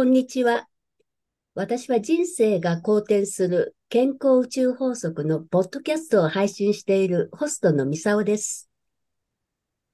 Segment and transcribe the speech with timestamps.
[0.00, 0.66] こんにちは。
[1.54, 8.70] 私は人生が好転する健康宇宙法則のポッドキャストを配信しているホストのミサオです。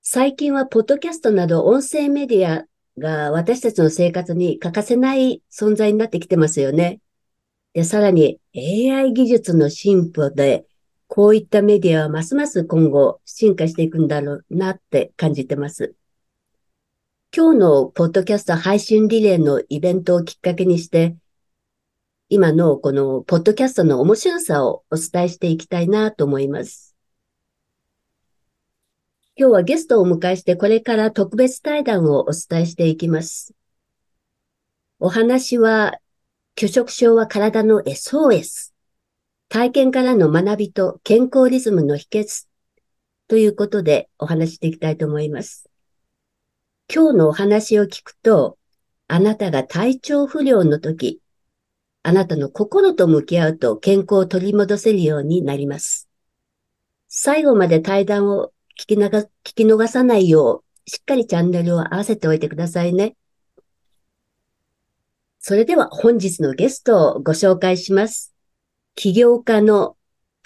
[0.03, 2.66] 最近はポッドキャストなど音声メディア
[3.00, 7.00] が私たちの生活に欠かせない存在になってきてますよね。
[7.73, 10.66] で、さらに AI 技術の進歩で、
[11.09, 15.96] こういったメディアはますます今後進化していくんだろうなって感じてます。
[17.35, 21.16] 今日のポッドキャスト配信リレーのイベントをきっかけにして、
[22.29, 26.96] 今のこのポッドキャストの面白さをお伝えしていきたいなと思います。
[29.36, 33.55] 今日はゲストをお迎えしてこれから特別対談をお伝えしていきます。
[34.98, 35.98] お話は、
[36.56, 38.72] 拒食症は体の SOS。
[39.50, 42.47] 体験からの学びと健康リズムの秘訣
[43.28, 45.69] ということでお話していきたいと思います。
[46.92, 48.58] 今日のお話を聞くと、
[49.08, 51.20] あなたが体調不良の時、
[52.04, 56.08] あなたの心と向き合うと健康を取り戻せるようになります。
[57.08, 63.16] 最後まで対談を聞きなが聞き逃さないよう、しっかりチャンネルを合わせておいてくださいね。
[65.40, 68.32] それでは本日のゲストをご紹介します。
[68.94, 69.96] 起業家の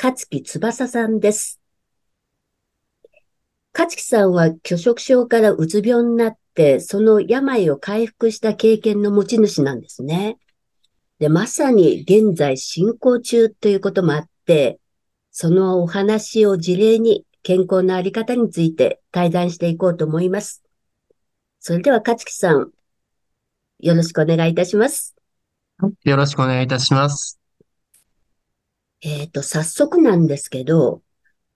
[0.03, 1.60] 勝木翼さんです。
[3.73, 10.39] 勝木さんは拒食症からうつ病になって、その病を回復した経験の持ち主なんですね。
[11.19, 14.81] で、まさに現在進行中ということもあって、
[15.31, 20.63] そのお話を事例に健康のあり方について対談していこうと思います。
[21.61, 22.71] それでは、勝木さん、
[23.81, 25.15] よろしくお願いいたします。
[26.05, 27.39] よろしくお願いいたします。
[29.03, 31.03] えっ、ー、と、早速なんですけど、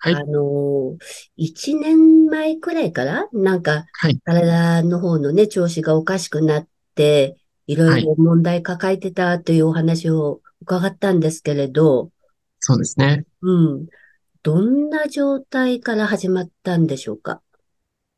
[0.05, 0.15] はい。
[0.15, 0.99] あの、
[1.37, 4.21] 一年前くらいからなんか、はい。
[4.23, 12.11] 体の方のね、調子がおかしくなって、いろいろ問題抱えてたというお話を伺ったんですけれど、
[12.61, 13.25] そうですね。
[13.41, 13.87] うん。
[14.43, 17.41] どんな状態から始まったんでしょうか？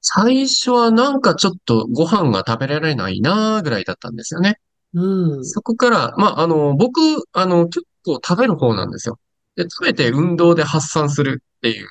[0.01, 4.59] 最初はなんかちょっとご飯が食べられないなぐらいだったんですよね。
[4.95, 5.45] うん。
[5.45, 7.01] そこから、まあ、あの、僕、
[7.33, 9.19] あの、結構食べる方なんですよ。
[9.57, 11.89] で、食べて運動で発散するっていう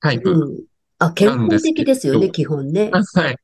[0.00, 0.64] タイプうん。
[0.98, 2.90] あ、健康的ですよね、基本ね。
[3.14, 3.36] はい。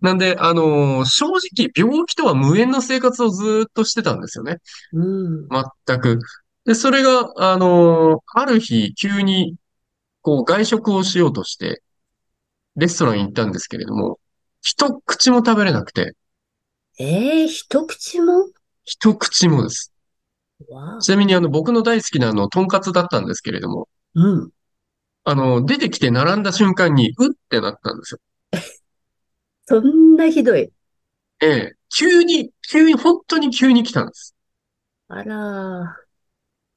[0.00, 4.58] なんで、あのー正直病気とは無縁の生活をずーっとしてたんですよね。
[4.92, 5.48] うん。
[5.86, 6.18] 全く。
[6.64, 9.56] で、それが、あのーある日急に、
[10.22, 11.82] こう外食をしようとして、
[12.76, 14.18] レストランに行ったんですけれども、
[14.62, 16.14] 一口も食べれなくて、
[16.98, 18.48] ええ一口も？
[18.84, 19.91] 一口もです。
[21.00, 24.50] ちなみにあの僕の大好きなあの、とんかつだったんですけれども、うん。
[25.24, 28.20] あの、出てきて並んだ瞬間に、うってなったんですよ。
[29.64, 30.72] そんなひどい？
[31.40, 34.34] ええ、急に、急に、本当に急に来たんです。
[35.08, 35.96] あら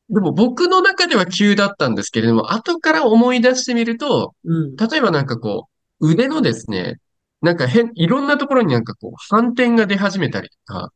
[0.10, 4.76] でも僕の中では急だったんですけれども、後から思い出してみると、うん。
[4.76, 5.68] 例えばなんかこ
[6.00, 6.98] う、腕のですね、
[7.42, 10.94] なんか変、いろんなところになんかこう、反転が出始めたりとか、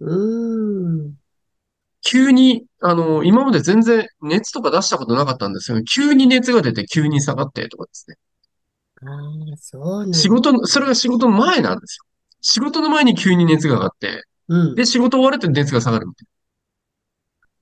[0.00, 1.14] うーん。
[2.04, 5.84] 急に、あの、今まで全然熱とか出したことなかったんですよね。
[5.84, 8.16] 急に熱が出て急に下がってとかですね。
[9.02, 10.18] ああ、そうなんだ。
[10.18, 12.04] 仕事の、それが仕事の前なんですよ。
[12.42, 14.74] 仕事の前に急に熱が上がって、うん。
[14.74, 16.26] で、仕事終わると熱が下がるみたい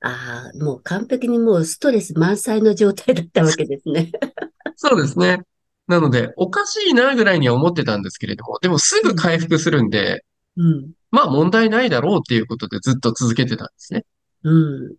[0.00, 4.10] ああ、もう完璧にもうストレス満載の状態だったわけですね。
[4.20, 4.72] な。
[4.74, 5.42] そうですね。
[5.86, 9.16] なので、おかしいなぐらいには思ってたんですけれども、でもすぐうん。
[9.16, 10.24] 回復するんで、
[10.56, 10.92] うん。
[11.12, 14.04] まあ問題ないだろうっていうことでずっと続けてたんですね。
[14.44, 14.96] うん。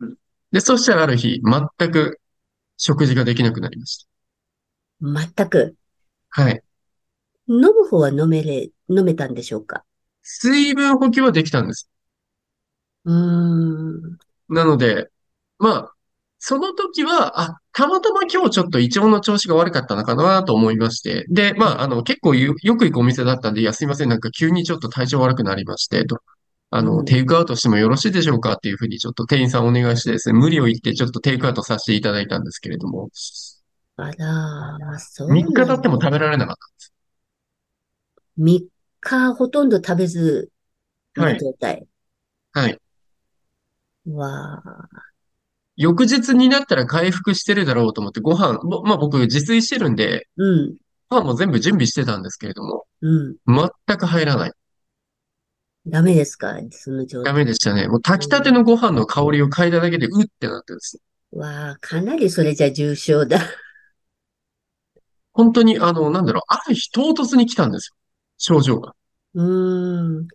[0.00, 0.16] うん
[0.52, 1.40] で、そしたらある日、
[1.78, 2.20] 全く
[2.76, 4.06] 食事ができなくなりまし
[5.00, 5.76] 全く？
[6.34, 6.42] た。
[6.42, 6.62] はい。
[7.48, 9.84] 飲む方は飲めれ、飲めたんでしょうか？
[10.22, 11.90] 水分補給はできたんです。
[13.04, 14.18] うーん。
[14.48, 15.08] なので、
[15.58, 15.92] まあ、
[16.38, 26.20] その時は、あ、たまたま今日ちょっと胃腸の調子が悪かったのかなと思いまして、で、まあ、あの、結構よ、よく行くお店だったんで、いや、すいません、なんか急にちょっと体調悪くなりまして、と。
[26.70, 27.22] あの、テうん。
[27.22, 33.08] イクアウトしてもよろしいでしょうかっていうふうにちょっと店員さんお願いしてですね、無理を言ってちょっとテイクアウトさせていただいたんですけれども、
[33.96, 36.00] あら、そう3日経っても。
[36.00, 36.92] 食べられなかったんです。
[38.36, 38.64] 3
[39.00, 40.50] 日ほとんど食べず
[41.14, 41.38] なはい。
[41.38, 41.86] 状態。
[42.52, 42.78] はい。
[44.06, 44.88] わあ。
[45.76, 50.76] 翌日になったら回復してるだろうと思ってご飯、ぼまあ僕自炊してるんで、うん。
[51.08, 53.36] ご飯も全部準備してたんですけれども、うん。
[53.46, 54.52] 全く入らない。
[55.86, 56.56] ダメですか？
[56.70, 57.46] その状ダメ態。
[57.46, 57.88] でしたね。
[57.88, 58.54] もう炊きたてうん。
[58.56, 61.40] のご飯の香りを嗅いだだけでうってなってですね。
[61.40, 63.40] わあ、かなりそれじゃ重症だ。
[65.32, 67.96] 本当にあの、なんだろう、ある日唐突に来たんですよ。
[68.38, 68.94] 症状が。
[69.34, 70.28] うーん。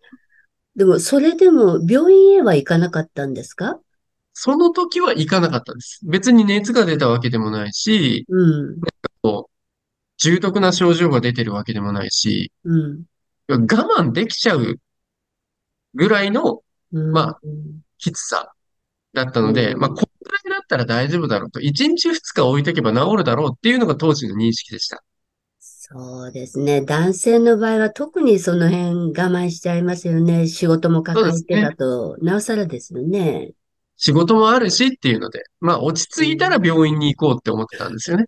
[0.75, 3.80] でも、それでも病院へは行かなかったんですか？
[4.34, 6.00] その時は行かなかったです。
[6.06, 8.80] 別に熱が出たわけでもないし、うん、
[9.22, 9.51] こう
[10.18, 13.04] 重篤な症状が出てるわけでもないし、うん、
[13.50, 14.80] 我慢できちゃう
[15.94, 16.62] ぐらいの、
[16.94, 17.39] うん、まあ、
[17.97, 18.53] きつさ
[19.13, 19.95] だったうので、まあ、こん。
[19.95, 21.59] んくらいだったら大丈夫だろうと。
[21.59, 25.03] 1日2日置いとけば治るだろうっていうのが当時の認識でした。
[25.59, 26.81] そうですね。
[26.81, 30.47] 男性の場合は特にその辺我慢しちゃいますよね。
[30.47, 31.75] 仕事も抱えてだ。
[31.75, 33.53] と、なおさらですよね。
[33.97, 38.25] 仕事もあるしっていうので、まあ、落ち着いたらうん、病院に行こうって思ってたんですよね。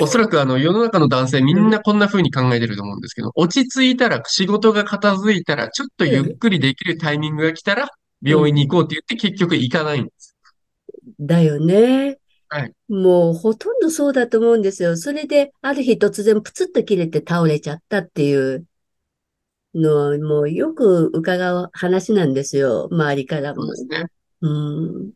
[0.00, 7.88] おそらくあの世の中の男性みんなこんな風に考えてると思うんですけど、落ち着いたら仕事が片付いたらちょっとゆっくりできるタイミングが来たら
[8.22, 10.34] 病院に行こうって言って結局行かないんです。
[11.20, 12.18] だよね。
[12.48, 12.72] はい。
[12.88, 14.96] もうほとんどそうだと思うんですよ。
[14.96, 18.64] それで、ある日突然プツッと切れて倒れちゃったっていう
[19.74, 22.88] のは、もうよく伺う話なんですよ。
[22.90, 23.62] 周りからも。
[23.62, 24.06] そうですね。
[24.42, 25.12] うん。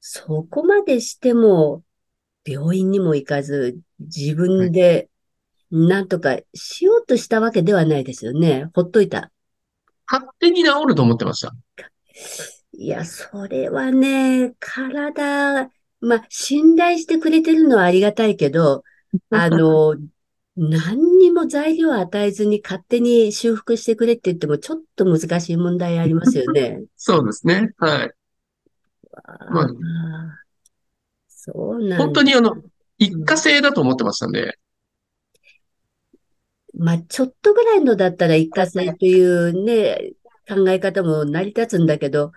[0.00, 1.82] そこまでしても、
[2.52, 4.68] 病院にも行かず、自はい。
[4.68, 5.10] 分で
[5.70, 8.70] なんとかしようとしたわけではないですよね。
[8.74, 9.32] ほっといた。
[10.10, 11.54] 勝手に治ると思ってました。
[12.72, 18.84] いや、それはね、体、まあ、信頼してくれてるのはありがたいけど、
[19.30, 19.96] あの、
[20.56, 26.84] 何にも材料を与えずに勝手に修復してくれって言ってもちょっと難しい問題ありますよね。
[26.96, 27.70] そうですね。
[27.78, 28.12] はい。
[29.48, 29.66] まあ、
[31.50, 31.96] そうなんだ。
[31.98, 32.56] 本当にあの、
[32.98, 34.58] 一過うん性だと思ってましたんで、
[36.74, 40.12] まあ、ちょっとぐらいのだったら一過性というね、
[40.48, 42.32] 考え方も成り立つんだけど、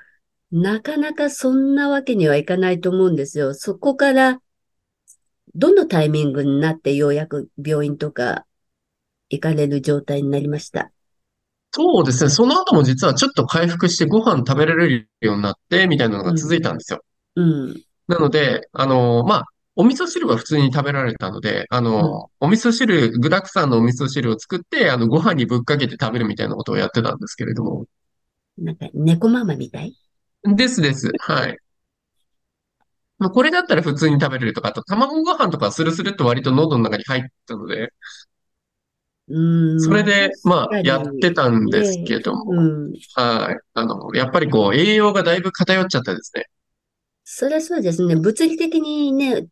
[0.51, 3.53] なかなかそんなわけにはいかないと思うんですよ。
[3.53, 4.41] そこから
[5.55, 8.45] どのタイミングになってようやく病院とか
[9.29, 10.91] 行かれる状態になりました？
[11.71, 12.29] そうですね。
[12.29, 17.01] その後も実はちょっと回復してご飯食べられるようになって、みたいなのが続いうん、たんですよ。
[17.35, 17.81] うん、
[18.11, 21.85] なので、あの、まあ、お味噌汁は普通に食べられたので、あうん。
[21.85, 27.85] の、お味噌汁、具沢山のお味噌汁を作って、あの、ご飯にぶっかけて食べるみたいなことをやってたんですけれども。
[28.57, 29.95] なんか猫ママみたい？
[30.43, 31.09] ですです。
[31.19, 31.57] はい。
[33.17, 37.93] まあ、これだったら普通に食べれるとか、あと卵ご飯とかスルスルっと割と喉の中に入ったので、
[39.29, 42.93] うん、それで、まあ、かやってに、たんですね、けども、うん。
[43.15, 43.57] はい。
[43.73, 46.45] あの、やっぱりこう、栄養がだいぶ偏っちゃったですね。
[47.33, 48.15] そりゃそうですね。
[48.17, 49.47] 物理的にね、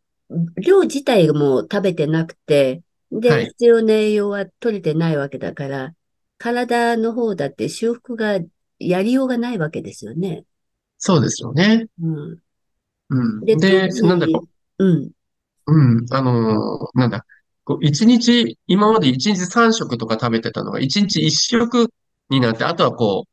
[0.57, 3.45] 量自体も食べてなくて、で、はい。
[3.45, 5.95] 必要な栄養は取れてないわけだから、
[6.37, 8.37] 体の方だって修復が
[8.79, 10.43] やりようがないわけですよね。
[10.97, 11.87] そうですよね。
[12.01, 12.39] うん。
[13.09, 13.15] う
[13.45, 13.59] で、ん。
[13.59, 14.49] 特で、なんだろに、
[14.79, 15.11] うん、
[15.67, 15.71] う。
[15.73, 16.05] うん。
[16.13, 17.25] あのーなんだ。
[17.63, 21.87] こう、一日、今まで一日三食とか食べてたのが、一日一食
[22.29, 23.25] になって、あとはこ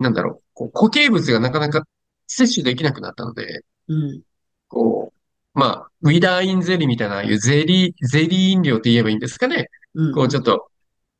[0.00, 0.42] う、なんだろう。
[0.54, 1.84] こう固形物がなかなか
[2.28, 4.22] 摂取できなくなったので、うん、
[4.68, 9.70] こう、まあ、ウィダーインゼリーみたいな、ああいうゼリー、ゼリー飲料って言えばいいんですかね。
[9.94, 10.14] うん。
[10.14, 10.70] こう、ちょっと、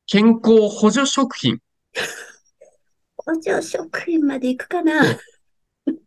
[0.07, 1.59] 健康補助食品。
[3.17, 5.03] 補助食品まで行くかな。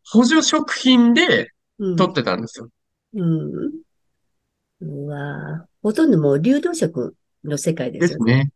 [0.10, 1.52] 補助食品で
[1.82, 2.70] うん、取ってたんですよ。
[3.16, 3.72] うん。
[4.82, 8.52] うわぁほとんどもう流動食の世界ですよね。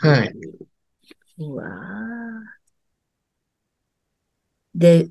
[0.00, 0.12] ですね。
[0.12, 0.32] はい。
[1.38, 2.56] うん、うわぁ
[4.74, 5.08] で、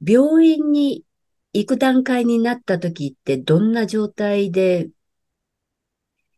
[0.00, 1.04] 病院に
[1.52, 4.88] 行く段階になった時ってどんな状態で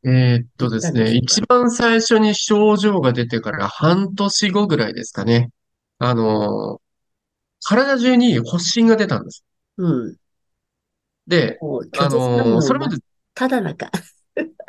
[0.05, 5.51] えーっとですね、一番最初に症状が出てから半年後ぐらいですかね。
[5.99, 6.81] あの、
[7.65, 9.45] 体中に発疹が出たんです。
[9.77, 10.17] うん。
[11.29, 11.59] で、
[11.99, 12.97] あの、それまで
[13.35, 13.91] 只中。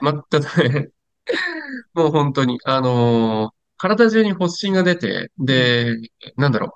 [0.02, 0.94] 全く
[1.94, 5.46] もう本当に、あの、体中に発疹が出て、うん。
[5.46, 5.98] で、
[6.38, 6.70] なんだろう、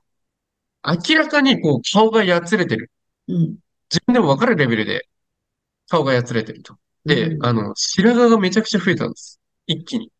[0.88, 2.92] 明らかにこう顔がやつれてる。
[3.28, 3.58] うん。
[3.92, 5.08] 自分でもわかるレベルで
[5.90, 6.78] 顔がやつれてると。
[7.06, 7.54] うで、あん。
[7.54, 9.42] の、白髪がめちゃくちゃ増えたんです。
[9.68, 10.12] 一気に。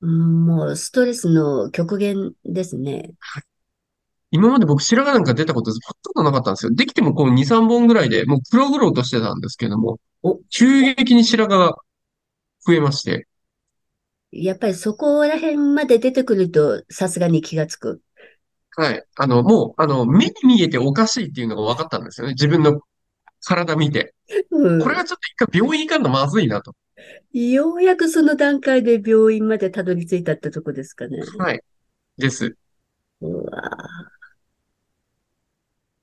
[0.00, 3.14] うんもうストレスの極限ですね。
[4.32, 5.78] 今まで僕白髪なんか出たことほ
[6.14, 6.74] とんどなかったんですよ。
[6.74, 11.76] できてもこう2、3本ぐらいでもう黒々としてたんですけども、お、急激に白髪が
[12.66, 13.28] 増えまして、
[14.32, 18.02] やっぱりそこら辺まで出てくるとさすがに気がつく。
[18.76, 19.04] はい。
[19.16, 22.34] あの、もう、あの、目に見えておかしいっていうのが分かったんですよね。
[22.34, 22.80] 自分の
[23.44, 24.14] 体見て。
[24.50, 24.82] これうん。
[24.82, 26.74] はちょっと一回病院行かんのまずいなと。
[27.32, 31.18] ようやくその段階で病院までたどり着いたってとこですかね。
[31.38, 31.60] はい。
[32.18, 32.56] です。
[33.20, 33.52] うわ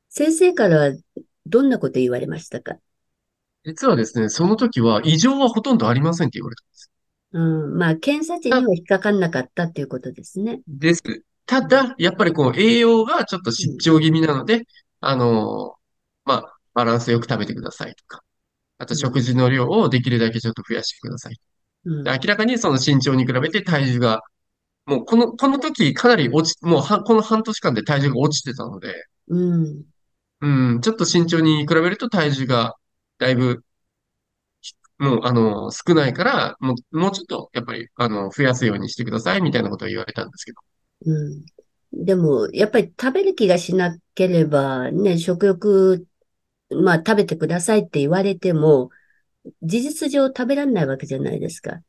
[0.09, 0.91] 先生からは
[1.45, 2.77] どんなこと言われましたか？
[3.63, 6.91] 実はですね、その時は異常はほとんどありませんって言われたんです。
[7.33, 7.77] うん。
[7.77, 10.61] まあ、検査値にたは引っかかんなかったっていうことですね。
[10.67, 11.03] です。
[11.47, 13.53] ただ、やっぱりこう、栄養がちょっとうん。
[13.53, 14.63] 失調気味なので、
[14.99, 15.75] あの
[16.25, 18.21] まあ、バランスよく食べてくださいとか、
[18.79, 18.97] あとうん。
[18.97, 21.35] 食事の量をできるだけちょっと増やしてください。
[21.85, 22.03] うん。
[22.03, 24.21] らかにその身長に比べて体重が、
[24.85, 29.85] もうこの、この時かなり落ち、もうは、この半年間で体重が落ちてたので、うん。
[30.41, 32.75] うん、ちょっと身長に比べると体重が
[33.17, 33.63] だいぶ、
[34.99, 40.61] もう、あの、少ないから、もう、もうちょっと、やっぱり、あの、増やすようにしてください、みたいなことを言われたんですけど。
[41.05, 41.45] うん。
[42.05, 46.07] でも、やっぱり食べる気がしなければ、ね、食欲、
[46.69, 48.89] まあ食べてくださいって言われても、
[49.63, 51.81] 事実上食べられないわけじゃないですか。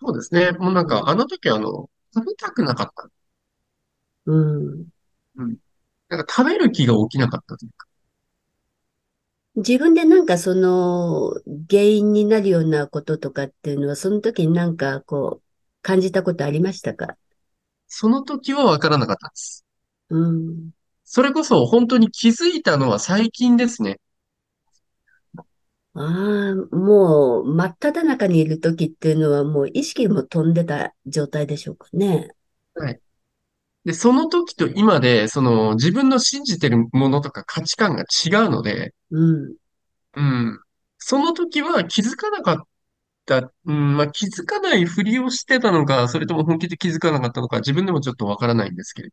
[0.00, 0.52] そうですね。
[0.52, 1.08] もうなんか、うん。
[1.08, 3.10] あの時あの、食べたくなかった。
[4.26, 4.88] うん。
[5.36, 5.56] うん。
[6.08, 7.86] なんか食べる気が起きなかったというか。
[9.56, 11.32] 自分でなんかその
[11.70, 15.46] 原因になるようなこととかっていうのは、その時になんかこう、
[15.82, 17.16] 感じたことありましたか？
[17.88, 19.64] その時はわからなかったです。
[20.10, 20.70] うん。
[21.04, 24.00] それこそ本当に気づいたのは最近ですね。
[25.94, 32.28] ああ、もう真っ只中にいる時っていうのはもう意識も飛んでた状態でしょうかね。
[32.74, 33.00] はい。
[33.84, 39.54] で、その時と今で、その自分の信じてるものとか価値観が違うので、うん。
[40.16, 40.60] うん。
[40.98, 42.56] その時は気づかなかっ
[43.26, 49.10] た、うん、まあ、気づかないふりをしてたのか、それとも本気で気づかなかったのか、自分でもちょっとわからないんですけれ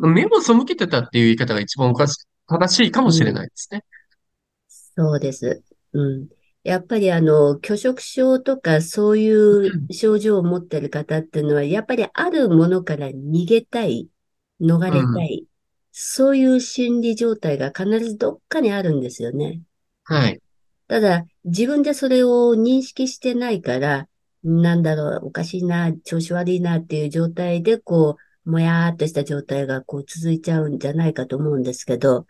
[0.00, 0.08] ど。
[0.08, 3.34] 目を背けてたっていう言い方が一番おかし、正しいかもしれうん。
[3.34, 3.84] ないですね。
[4.68, 5.62] そうです。
[5.92, 6.28] うん。
[6.62, 14.08] やっぱりあの、拒食症とかそういう症状を持っている方っていうのは、やっぱりあるものから逃げたい、
[14.60, 14.90] 逃うん。
[14.90, 15.46] れたい、
[15.92, 19.62] そういう心理状態が必ずどっかにあるんですよね。
[20.04, 20.40] はい。
[20.88, 24.08] ただ、自分でそれを認識してないから、
[24.42, 32.26] なんだろう、おかしいな、調子悪いなっていう状態で、こう、もやーっとした状態がこう続いちゃうんじゃないかと思うんですけど、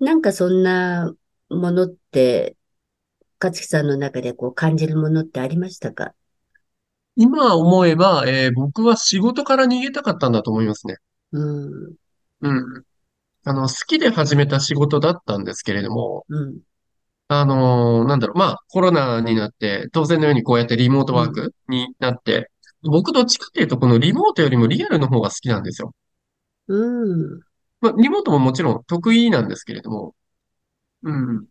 [0.00, 1.12] なんかそんな
[1.50, 2.56] ものって、
[3.40, 6.14] 勝木さんの中でこう感じるものってありましたか？
[7.14, 10.96] 今思えば、えー僕は仕事から逃げたかったんだと思いますね。
[11.32, 11.94] うん、
[12.40, 12.84] うん。
[13.44, 16.58] あの、好きで始めた仕事だったんですけれども、うん、
[17.28, 22.50] あのーなんだろう、まあ、コロナになって、当然のようにこうやってリモートうん、ワークになって、
[22.82, 25.92] 僕どっちかっていうと、このリモートよりもリアルの方が好きなんですよ。
[26.68, 27.40] うん、
[27.80, 30.14] まあ、リモートももちろん得意なんですけれども、
[31.02, 31.46] うん。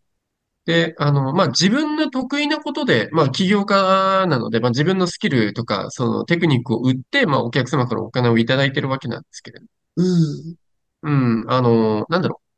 [0.66, 9.66] で、あの、まあ、自分の得意なことで、まあ、起業家なので、まあ、自分のスキルとか、そのテクニックを売って、まあ、お客様からお金をいただいてるわけなんですけれど。
[9.96, 10.56] うん、
[11.02, 11.10] う
[11.46, 12.48] ん、あの、なんだろう。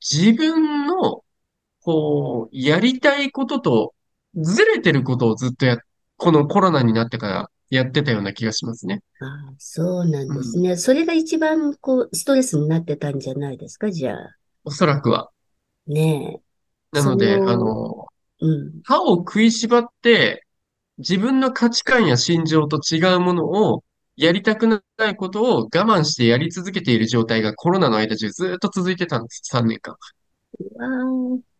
[0.00, 0.73] 自分の、
[1.84, 3.94] こう、やりたいことと
[4.36, 5.78] ずれてることをずっとや、
[6.16, 9.02] このコロナになってからやってたような気がしますね。
[9.20, 10.38] ああ、そうなんうん。
[10.38, 10.76] ですね。
[10.76, 14.36] それが一番こう、ストレスになってたんじゃないですか、じゃあ。
[14.64, 15.30] おそらくは。
[15.86, 16.40] ね
[16.94, 16.98] え。
[16.98, 18.06] そなので、あの、の、
[18.40, 20.44] うん、歯を食いしばって、
[20.98, 23.84] 自分の価値観や心情と違うものを
[24.16, 29.40] やりたくないことを我慢してやり続けている状態がコロナの間中ずっと続いてたんです。
[29.44, 29.96] 3年間。
[30.80, 31.53] あー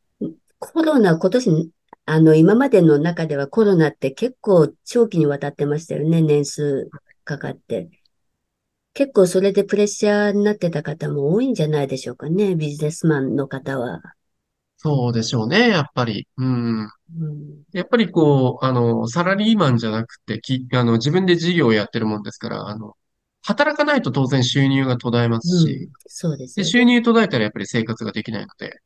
[0.72, 1.70] コロナ、今年、
[2.06, 6.88] あの、今までの中ではコロナって結構長期にわたってましたよね、年数
[7.24, 7.90] かかって。
[8.94, 14.00] 結構それでプレッシャーになってた方も多いんじゃないでしょうかね、ビジネスマンの方は。
[14.76, 16.28] そうでしょうね、やっぱり。
[16.36, 16.82] うん。
[16.82, 16.90] うん、
[17.72, 22.96] やっぱりこう、あの、サラリーマンじゃなくて、き、あの、自分で事業をやってるもんですから、あの、
[23.42, 26.64] 働かないと当然収入が途絶えますし、うん、そうですね。
[26.64, 28.80] 収入途絶えたらやっぱり生活ができないので、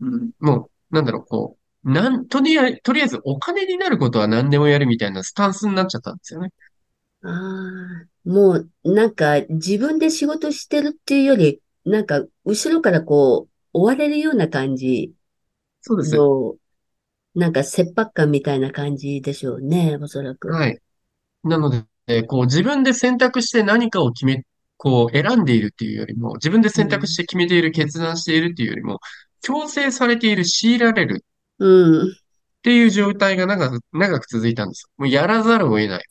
[0.00, 6.50] うん、もう、なんだろう、こう、なん、とりあえず、とりあえずお金になることは何でもやるみたいなスタンスになっちゃったんですよね。
[7.22, 15.14] ああ、もうなんか自分で仕事してるっていうより、なんか後ろからこう追われるような感じ
[15.80, 16.16] そうです。
[16.16, 16.56] の、
[17.34, 20.56] なんか切迫感みたいな感じでしょうね、おそらく。
[20.56, 20.78] はい。
[21.44, 21.70] なの
[22.06, 24.44] で、こう、自分で選択して何かを決め、
[24.78, 29.00] こう、選んでいるっていうよりも、自分で選択しうん、て決めている、決断しているっていうよりも、
[29.42, 31.24] 強制されている、強いられる
[31.58, 32.12] うん、っ
[32.62, 34.88] ていう状態が長く、長く続いたんです。
[34.96, 36.04] もうやらざるを得ない。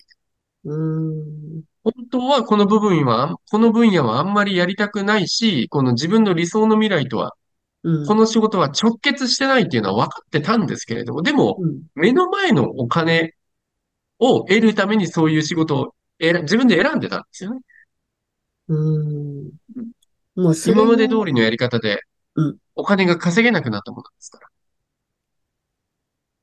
[0.64, 7.34] うん、本当はこの部分は、この分野はあんまりやりたくないし、この自分の理想の未来とは、
[8.08, 11.58] この仕事は直結してないっていうのは分かってたんですけれども、でも、
[11.96, 13.34] 目の前のお金
[14.20, 17.62] を得るためにそういう仕事を自分で選んでたんですよね。
[18.68, 19.52] うん。
[20.36, 22.02] もう今、まで通りのやり方で
[22.36, 24.48] うん、お金が稼げなくなったものですから。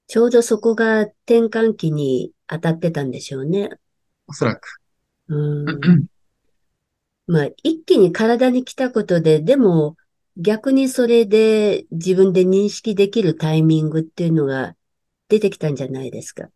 [0.06, 3.70] ちょうどそこが転換期に当たってたんでしょうね。
[4.26, 4.80] おそらく。
[5.28, 5.66] うん。
[7.26, 9.96] まあ、一気に体に来たことで、でも
[10.38, 14.74] 逆にそれで自分で認識できるタイミングっていうのが
[15.28, 16.48] 出てきたんじゃないですか。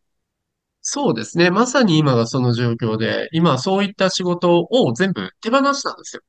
[0.81, 1.51] そうですね。
[1.51, 6.23] まさに今がその状況で、今そういった仕事を全部手放したんですよ。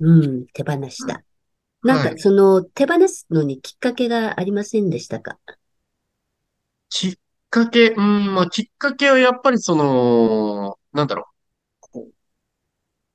[0.00, 1.22] うん、手放した。
[1.82, 2.18] なんかはい。
[2.18, 5.38] その手放すのにきっかけがありませんでしたか？
[6.88, 7.14] きっ
[7.50, 11.32] かけ、うん、まあ、きっかけはやっぱりその、なんだろう。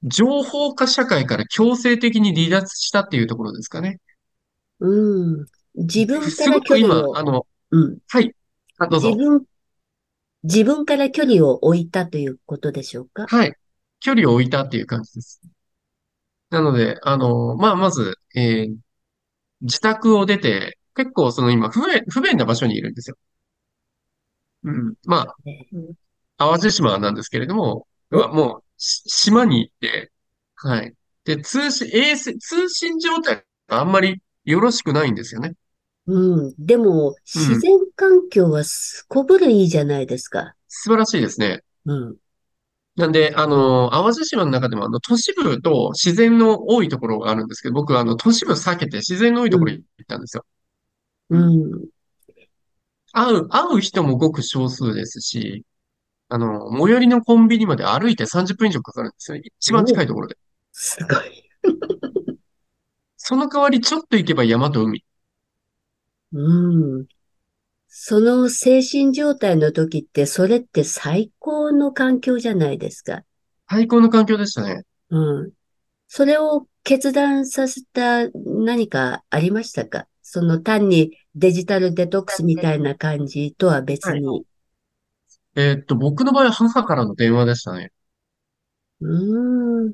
[0.03, 3.99] 情報化社会から強制的に離脱したっていうところですかね。
[4.79, 5.45] うん。
[5.75, 7.97] 自分かすら距離ごく今、を、あの、うん。
[8.07, 8.35] はい。
[8.77, 9.09] あ、どうぞ。
[9.09, 9.43] 自分、
[10.43, 13.25] 自分から距離を置いたということでしょうか？
[13.27, 13.55] はい。
[13.99, 15.41] 距離を置いたっていう感じです。
[16.49, 18.77] なので、あの、まあ、まず、えー
[19.61, 23.17] 自宅を出て、結構その今、不便、不便な場所にいるんですよ。
[24.63, 24.95] うん。
[25.05, 25.97] まあ、ね
[26.37, 30.11] 淡路島なんですけれども、お、はもう、し島に行って、
[30.55, 30.93] はい。
[31.25, 35.53] で、通信、衛星、通信状態があんまりよろしくないんですよね。
[36.07, 36.55] うん。
[36.57, 37.43] でも、うん。
[37.43, 40.55] 自然環境はすこぶるいいじゃないですか。
[40.67, 41.61] 素晴らしいですね。
[41.85, 42.17] うん。
[42.97, 49.79] なんで、あの、淡路島の中でも、あの、都市部と自然の多いところがあるんですけど、僕は、あの、都市部避けて自然の多いうところにん。
[49.79, 50.45] 行ったんですよ。
[51.29, 51.51] ううん。
[51.85, 51.89] ん。
[53.13, 55.65] 会う、会う人もごく少数ですし、
[56.29, 59.37] あの、最寄りのコンビニまで歩いて30分以上かかるんですよ。
[59.59, 60.37] 一番近おいところで。
[60.71, 61.49] すごい。
[63.17, 65.03] その代わりちょっと行けば山と海。
[66.31, 66.39] う
[67.01, 67.07] ん。
[67.87, 73.23] その精神状態の時って、それって最高の環境じゃないですか。
[73.69, 74.83] 最高の環境でしたね。
[75.09, 75.51] うん。
[76.07, 80.07] それを決断させた何かありましたか？
[80.21, 84.21] その単にデジタルデトックスみたいな感じとは別はい。
[84.21, 84.45] に。
[85.55, 87.91] えーっと、僕の場合は母からの電話でしたね。
[89.01, 89.93] うーん。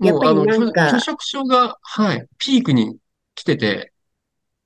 [0.00, 2.96] やっぱりなん拒、拒か、食症が、はい、ピークに
[3.34, 3.92] 来てて、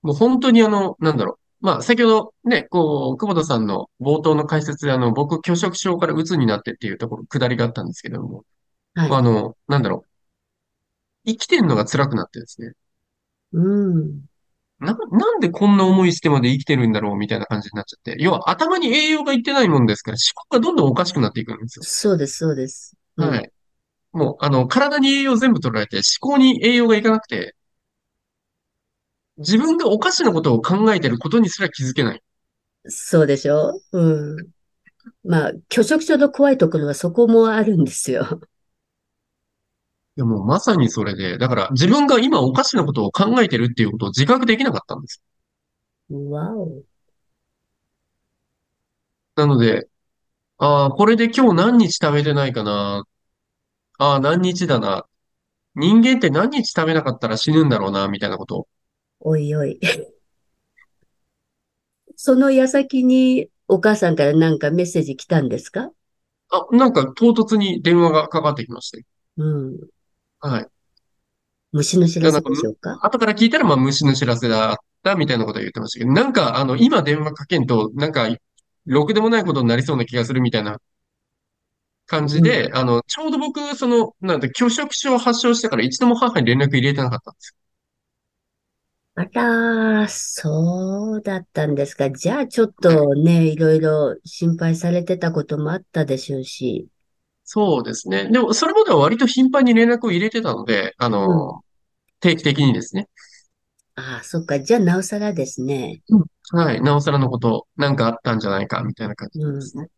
[0.02, 1.45] もう本当にあの、なんだろう。
[1.60, 8.44] まあ、先ほどね、こう、久保田さんの冒頭の解説で、あの、僕、拒食症から鬱になってっていうところ、下りがあったんですけれども、
[8.94, 9.10] はい。
[9.12, 10.08] あの、なんだろう。
[11.26, 12.72] 生きてるのが辛くなってですね。
[13.52, 14.26] うん。
[14.78, 18.16] な、なんでこんな思いしてまで生きてるんだろうみたいな感じになっちゃって。
[18.18, 21.82] 要は頭に栄養がいってないもんですから、思考がどんどんおかしくなっていくんですよ。
[21.84, 22.94] そうです、そうです。
[23.16, 23.28] うん。
[23.28, 23.50] はい。
[24.12, 27.54] もう、あの、体に栄養全部取られて、思考に栄養がいかなくて、
[29.38, 32.22] 自分がおかしなことを考えてることにすら気づけない。
[32.86, 33.80] そうでしょ？
[33.92, 34.48] うん。
[35.24, 38.40] まあ、拒食症の怖いところはそこもあるんですよ。
[40.16, 45.22] でもまさにそれで、だから自分が今おかしなことを考えてるっていうことを自覚できなかったんです。
[46.10, 46.82] わお。
[49.34, 49.88] なので、
[50.58, 53.04] ああ、これで今日何日食べてないかな？
[53.98, 55.04] ああ、何日だな？
[55.74, 58.68] 人間って何日食べなかったら死ぬんだろうな、みたいなことを。
[59.28, 59.80] おいおい。
[62.14, 65.90] その矢先にお母さんからなんかメッセージ来たんですか？
[66.50, 69.04] あ、なんか唐突に電話がかかってきまして。
[69.36, 69.78] うん。
[70.38, 70.66] はい。
[71.72, 73.00] 虫の知らせでしょうか？
[73.02, 78.28] 後から聞いたら、まあ、虫の知らせだった、みたいなことを言ってましたけど、なんか、あの、今電話かけんと、なんか、
[78.86, 80.78] ろくでもないことになりそうな気がするみたいな
[82.06, 82.44] 感じうん。
[82.44, 87.56] で、あの、ちょうど僕、その、なんて、拒食症を発症してから一度も母に連絡入れてなかったんです
[89.16, 92.10] あら、そうだったんですか。
[92.10, 96.88] じゃあちょっとね、いろいろ心配されてたこともあったでしょうし。
[97.44, 98.28] そうですね。
[98.30, 101.48] でも、それまでは割と頻繁に連絡を入れてたので、あうん。
[101.48, 101.62] の、
[102.20, 103.08] 定期的にですね。
[103.94, 104.58] ああ、そっか。
[104.60, 106.02] じゃあなおさらですね。
[106.08, 106.80] うんはい。
[106.80, 109.72] なおさらのこと、なんかあったんじゃないか、みたいな感じでうん。
[109.72, 109.88] すね。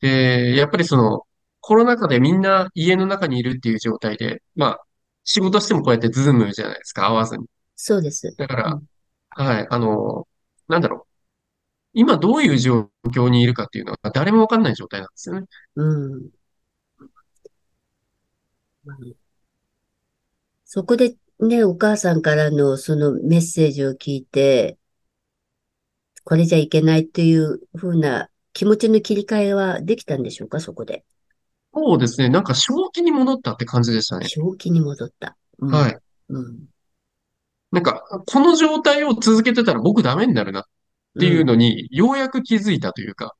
[0.00, 1.22] で、やっぱりその、
[1.60, 4.84] コロナ禍でみんな家の中にいるっていう状態で、まあ、
[5.24, 7.46] 仕事してもこうやってズームじゃないですか、会わずに。
[7.84, 8.32] そうです。
[8.38, 8.88] だから、うん。
[9.30, 10.28] はい、あの、
[10.68, 11.06] なんだろう。
[11.94, 15.46] 今どういう状況にいるかっていうのは誰もわかんない状態なんですよね。
[15.74, 16.30] うん。
[20.64, 24.78] そこでね、お母さんからのそのメッセージを聞いて、
[26.22, 31.04] これじゃいけないっていう風な気持ちの切り替えはできたんでしょうか、そこで。
[31.74, 32.28] そうですね。
[32.28, 34.28] なんか正気に戻ったって感じでしたね。
[34.28, 35.36] 正気に戻った。
[35.58, 35.70] うん。
[35.70, 35.98] はい。
[36.28, 36.72] うん。
[37.72, 40.64] なんか、この状態を続けてたら僕ダメになるなっ
[41.18, 41.46] ていううん。
[41.46, 43.34] のに、ようやく気づいたというか、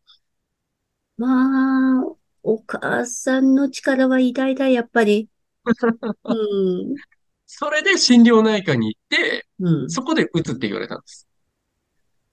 [1.16, 2.04] まあ、
[2.42, 5.28] お母さんの力は偉大だ、やっぱり。
[6.24, 6.34] う
[6.94, 6.96] ん。
[7.46, 9.90] それで心療内科に行って、うん。
[9.90, 11.28] そこで打つって言われたんです。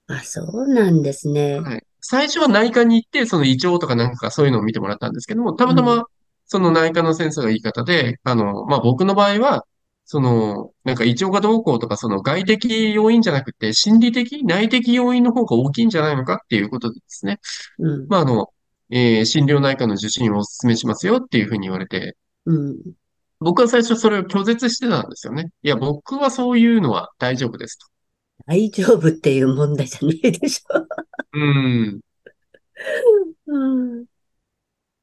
[0.08, 1.60] あ、そうなんですね。
[1.60, 1.86] はい。
[2.00, 6.04] 最初は内科に行って、その胃腸とかなんかそういうのを見てもらったんですけども、たうん、またま、
[6.46, 9.66] その内科の先生が言い方で、あの、まあ、僕の場合は、
[10.12, 17.38] その、なんか胃腸がどうこうとか、その外的要因じゃなくて、心理的、内的要因の方が大きいんじゃないのかっていうことでですね。
[17.78, 18.48] うん、まあ、あの、
[18.90, 22.76] えー心療内科の受診をお勧めしますよっていうふうに言われて、うん。
[23.38, 25.52] 僕は最初それを拒絶してたんですよね。
[25.62, 27.86] いや、僕はそういうのは大丈夫ですと。
[28.46, 30.86] 大丈夫っていう問題じゃないでしょ。
[31.34, 32.00] うん。
[33.46, 33.58] う
[34.00, 34.04] ん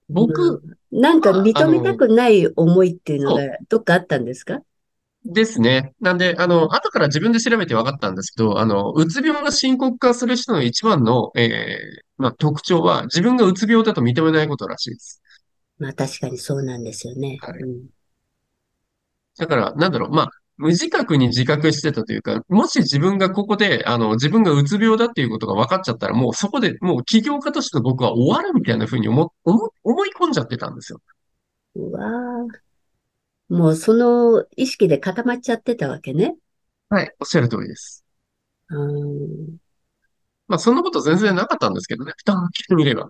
[0.09, 4.55] 僕うんなんかは、あ認めたの、くない思いっていうのがそどっかあったんですか？
[4.55, 4.63] う
[5.33, 5.93] ですね。
[5.99, 15.21] なんで、あの、後から自分で調べて分かったんですけど、あの、うつ病が深刻化する人の一番の、えーまあ、特徴は、自分がうつ病だと認めないことらしいです。
[15.79, 17.37] まあ確かにそうなんですよね。
[17.41, 17.59] はい。
[17.59, 17.85] うん。
[19.37, 31.01] だから、なんだろう、まあ、無自覚に自覚してたというか、もし自分がここで、あの、自分がうつ病だっていうことが分かっちゃったら、もうそこでもう起業家としての僕は終わるみたいなふうに思、思、思い込んじゃってたんですよ。
[31.75, 32.66] うわー
[33.49, 36.35] もうその意識で固まっちゃってたわけね。
[36.89, 37.13] はい。
[37.19, 38.05] おっしゃる通りです。
[38.69, 39.57] うん。
[40.47, 42.13] まあ、そんなこと全然なかったんですけどね。
[42.17, 43.09] 蓋を開けてみれば。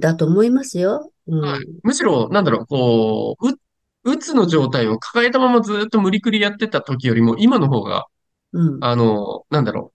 [0.00, 1.12] だと思いますよ。
[1.26, 1.60] うはい。
[1.60, 1.78] ん。
[1.82, 8.06] むしろ、なんだろう、こう、う、うつの状態を抱えたままずっと無理くりやってた時よりも、今の方が、
[8.52, 8.84] うん。
[8.84, 9.92] あの、なんだろ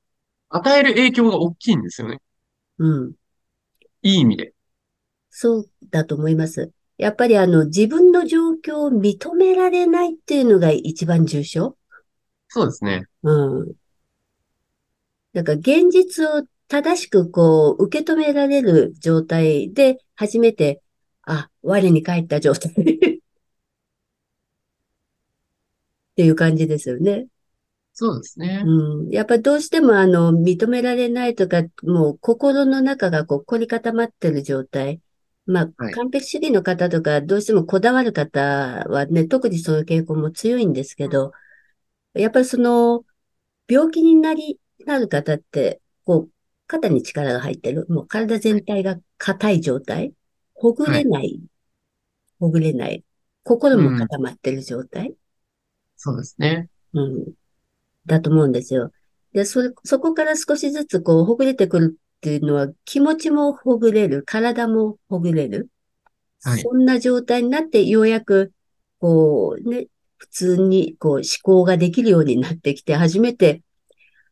[0.52, 2.22] う、与える影響が大きいんですよね。
[2.78, 3.14] うん。
[4.04, 4.54] いい意味で。
[5.30, 6.72] そうだと思います。
[6.98, 11.78] やっぱりあの自分の状況を認められないっていうのが一番重症。
[12.48, 13.06] そうですね。
[13.24, 13.74] うん。
[15.34, 20.82] だから現実を正しくこう受け止められる状態で初めて、
[21.24, 23.20] あ、我に返った状態 っ
[26.16, 27.28] ていう感じですよね。
[27.94, 28.64] そうですね。
[28.66, 29.10] うん。
[29.10, 35.00] やっぱどうしてもあの認められないとか、もう心の中がこう凝り固まってる状態。
[35.46, 35.94] まあ、はい。
[35.94, 38.42] 完璧主義の方とか、どうしてもこだわる方
[38.90, 41.34] はね、特にその傾向も強いんですけうんど、
[42.14, 43.06] やっぱりその、
[43.68, 46.32] 病気になり、なる方って、こう、
[46.68, 47.88] 肩に力が入ってる。
[47.90, 48.42] もう体はい。
[48.42, 50.14] 全体が硬い状態。
[50.54, 51.04] ほぐはい。
[51.04, 51.42] れない、
[52.40, 53.04] ほぐれない。
[53.44, 53.98] 心もうん。
[53.98, 55.16] 固まってる状態。
[55.98, 56.70] そうですね。
[56.94, 57.34] うん。
[58.06, 58.92] だと思うんですよ。
[59.34, 65.68] で、それ、そこから少しずつこう、ほぐれてくるっていうのは、気持ちもほぐれる、体もほぐれる。
[66.42, 66.62] はい。
[66.62, 68.54] そんな状態になって、ようやく、
[69.00, 73.62] こう、ね、普通に、こう、思考ができるようになってきて、初めて、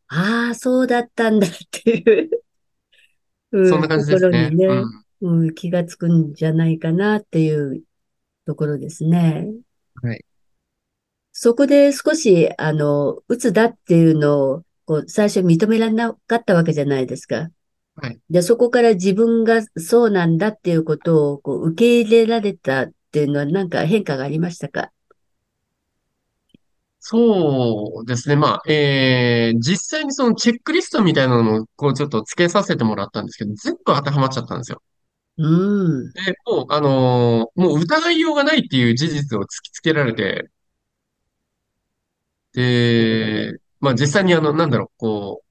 [0.08, 2.30] ああ、そうだったんだっていう
[3.52, 4.50] うん、そんな感じですね。
[4.54, 4.86] うね、ん。
[5.20, 7.84] うん、気がつくんじゃないかなっていう
[8.46, 9.52] ところですね。
[10.02, 10.24] はい。
[11.34, 17.50] そこで少し、あの、鬱だっていうのを、こう、最初認められなかったわけじゃないですか。
[18.02, 18.20] はい。
[18.32, 24.92] で、そこから自分がそうなんだっていうことを、こう、受け入れられたっていうのはなんか変化がありましたか？
[27.00, 28.36] そうですね。
[28.36, 34.82] まあ、えー、実際にそのチェックリストみたいなのも、こうちょっと付けさせてもらったんですけど、全部当てはまっちゃったんですよ。
[35.38, 35.48] う
[36.04, 36.12] ん。
[36.14, 40.50] で、もう、あのーもう疑いようがないっていう事実を突きつけられて、
[42.54, 45.51] で、まあ実際にあの、なんだろう、こう、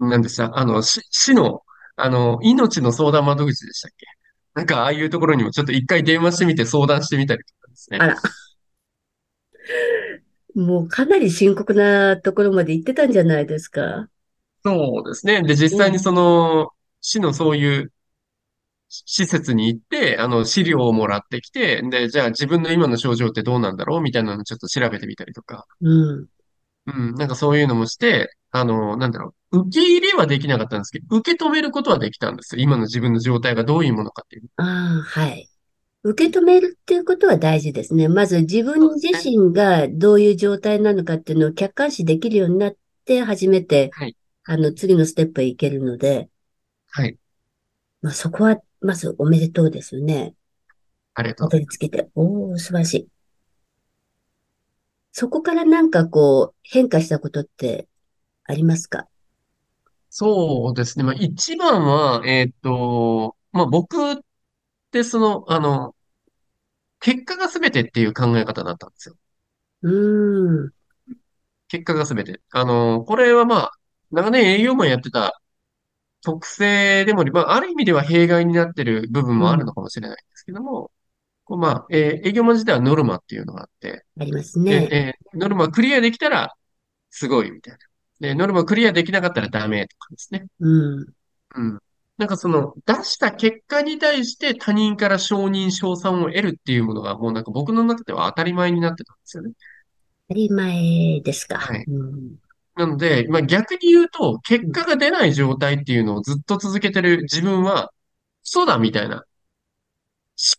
[0.00, 1.62] なんでした、あの、市、市の、
[1.96, 4.06] あの、命の相談窓口でしたっけ？
[4.54, 7.98] なんか、ああいうところにもちょっと一回電話してみて相談してみたりとかですね。
[8.00, 8.16] あら、
[10.54, 14.08] もうかなり深刻なところまで行ってたんじゃないですか？
[14.64, 15.42] そうですね。
[15.42, 16.16] で、実際にそね。
[16.16, 17.92] の、市のそういう
[18.88, 24.00] 施設に行って、あの、資料をもらってきて、で、じゃあ自分の今の症状ってどうなんだろう？
[24.00, 26.26] みたいなのをちょっと調べてみたりとか、うん。
[26.88, 32.62] うん、なんかそういうのもして、あの、なんだろう、受け入れはできなかったんですけど、受け止めることはできたんですよ。
[32.62, 34.48] 今の自分の状態がどういうものかっていう。
[34.56, 35.48] ああ、はい。
[36.02, 38.08] 受け止めるっていうことは大事ですね。
[38.08, 39.08] まず自分自。
[39.22, 44.16] 身がどういう状態なのかっていうのを客観視できるようになって初めて、はい。
[44.44, 46.30] あの、次のステップへ行けるので、
[46.90, 47.18] はい。
[48.00, 50.34] まあそこは、まずおめでとうですよね。
[51.14, 51.58] ありがとうた。
[51.58, 52.08] り着けて。
[52.14, 53.08] おー、素晴らしい。
[55.12, 57.88] そこからなんかこう、変化したことって
[58.44, 59.08] ありますか？
[60.10, 61.04] そうですね。
[61.04, 64.16] まあ、一番は、えーっと、まあ、僕っ
[64.92, 65.94] てその、あの、
[67.00, 69.16] 結果が全てっていう考え方だったんですよ。
[69.82, 70.72] うーん、
[71.68, 72.40] 結果が全て。
[72.50, 73.72] あの、これはまあ、
[74.10, 75.40] 長年営業マンやってた
[76.22, 80.92] 特性でもまあ、ある意味では弊害になってる部分もあるうん、のかもしれないんですけども、
[81.48, 84.88] こうまあ、えー営業マン自体はノルマっていうのがあって、ありますで、ね。
[84.92, 86.54] えーノルマクリアできたら
[87.10, 87.78] すごいみたいな。
[88.20, 90.46] で、ノルマをクリアできなかったらダメとかですね。
[90.60, 91.14] うん。
[91.56, 91.78] うん。
[92.18, 99.52] なんかその出した結果に対して他人から承認、称賛を得るっていうものがもうなんか僕の中では当たり前になってたんですよね。
[100.28, 101.58] 当たり前ですか。
[101.58, 101.84] はい。
[101.86, 102.36] うん。
[102.76, 107.92] なので、まあ逆に言うと、結果が出ない状態っていうのをずっと続けてる自分は、
[108.42, 109.24] そうだみたいな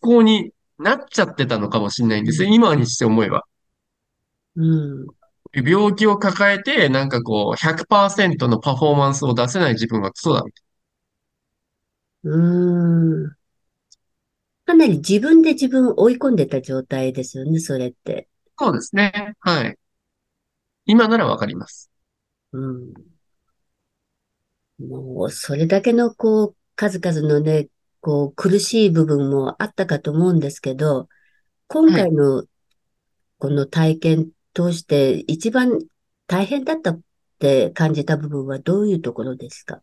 [0.01, 2.47] 思考になっちゃってたのかもしれないんですよ。
[2.47, 2.53] うん。
[2.55, 3.43] 今にして思えば。
[4.55, 4.61] う
[5.03, 5.07] ん。
[5.53, 10.43] 病気を抱えて、なんかこう、100%のパフォーマンスを出せない自分はクソだ
[12.23, 12.37] う
[13.27, 13.35] ん。
[14.65, 18.29] かなり自分で自分を追い込んでた状態ですよね、それって。
[18.59, 18.65] な。
[18.67, 19.33] そうですね。
[19.39, 19.77] はい。
[20.85, 21.89] 今ならわかります。
[22.51, 22.93] うん。
[24.79, 27.67] もう、それだけの、こう、数々のね、
[28.01, 31.09] こう、苦しい部分もあったかと思うんですけど、
[31.67, 32.01] 今はい。
[32.03, 32.45] 回の
[33.37, 35.79] この体験通して一番
[36.27, 36.99] 大変だったっ
[37.39, 39.81] て感じた部分はどういうところですか？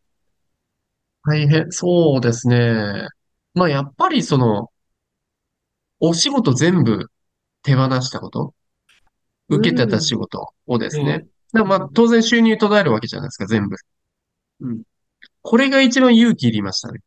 [1.24, 1.72] 大変。
[1.72, 3.08] そうですね。
[3.54, 4.70] まあ、やっぱりその、
[5.98, 7.10] お仕事全部
[7.62, 8.54] 手放したこと、
[9.48, 10.00] う受けてたん。
[10.00, 11.04] 仕事をですね。
[11.04, 11.18] ね。
[11.52, 13.76] だからまあ、当然収入途絶えるわけじゃないですか、全部。
[14.60, 14.82] うん。
[15.42, 17.00] これが一番勇気いりましたね。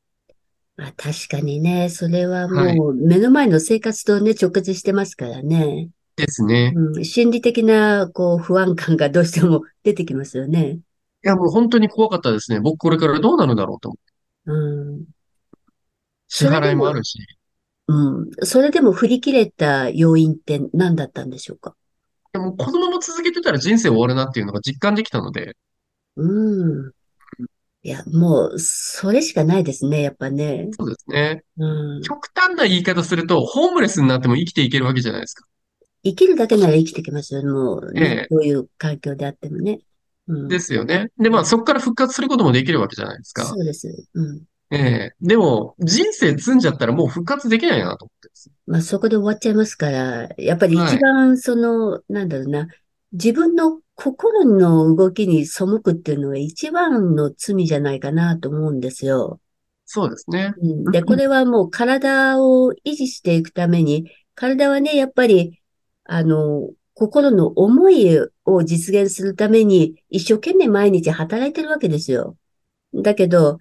[0.79, 2.75] まあ、確かにね、それははい。
[2.77, 5.89] もう目の前の生活とね、直結してますからね。
[6.15, 6.71] ですね。
[6.73, 10.79] うん、心理的な、こう、不安感がどうしても出てきますよね。
[11.25, 12.61] いや、もう本当に怖かったですね。
[12.61, 14.13] 僕これからどうなるんだろうと思って。
[14.45, 15.05] うん。
[16.29, 17.19] 支払いもあるし。
[17.87, 18.29] うん。
[18.43, 21.75] それでも振り切れた要因って何だったんでしょうか？
[22.31, 25.57] でも、このまま続けてたら人生終わるなっていうのが実感できたので。
[26.15, 26.91] うん。
[27.81, 30.69] いや、もう、それしかないですね、やっぱね。
[30.77, 31.43] そうですね。
[31.57, 32.01] うん。
[32.03, 35.45] 極端な言い方すると、ホームレスになっても生きていけるわけじゃないですか。
[36.03, 37.43] 生きるだけなら生きてきますよ。
[37.43, 38.27] もうね、ええ。
[38.29, 39.79] どういう環境であってもね。
[40.27, 40.59] うでん。
[40.59, 41.09] すよね。
[41.17, 43.45] で、まあ、そこから復活することもできるわけじゃないですか。
[43.45, 44.07] そうです。
[44.13, 44.43] うん。
[44.71, 45.11] ええ。
[45.21, 48.29] でも、人生積んじゃったらもう復活できないなと思って。
[48.67, 50.95] まあそこで終わっちゃいますから、やっぱりはい。
[50.95, 52.67] 一番その、なんだろうな、
[53.11, 59.41] 自分の心の動きに背くっていうのが一番の罪じゃないかなと思うんですよ。
[59.83, 60.53] そうですね。
[60.61, 60.83] うん。
[60.85, 65.59] で、こうんれはもう体を維持していくために、体はね、やっぱり、
[66.05, 72.37] あの、心の思いを実現するために一生懸命毎日働いてるわけですよ。
[72.93, 73.57] だけど、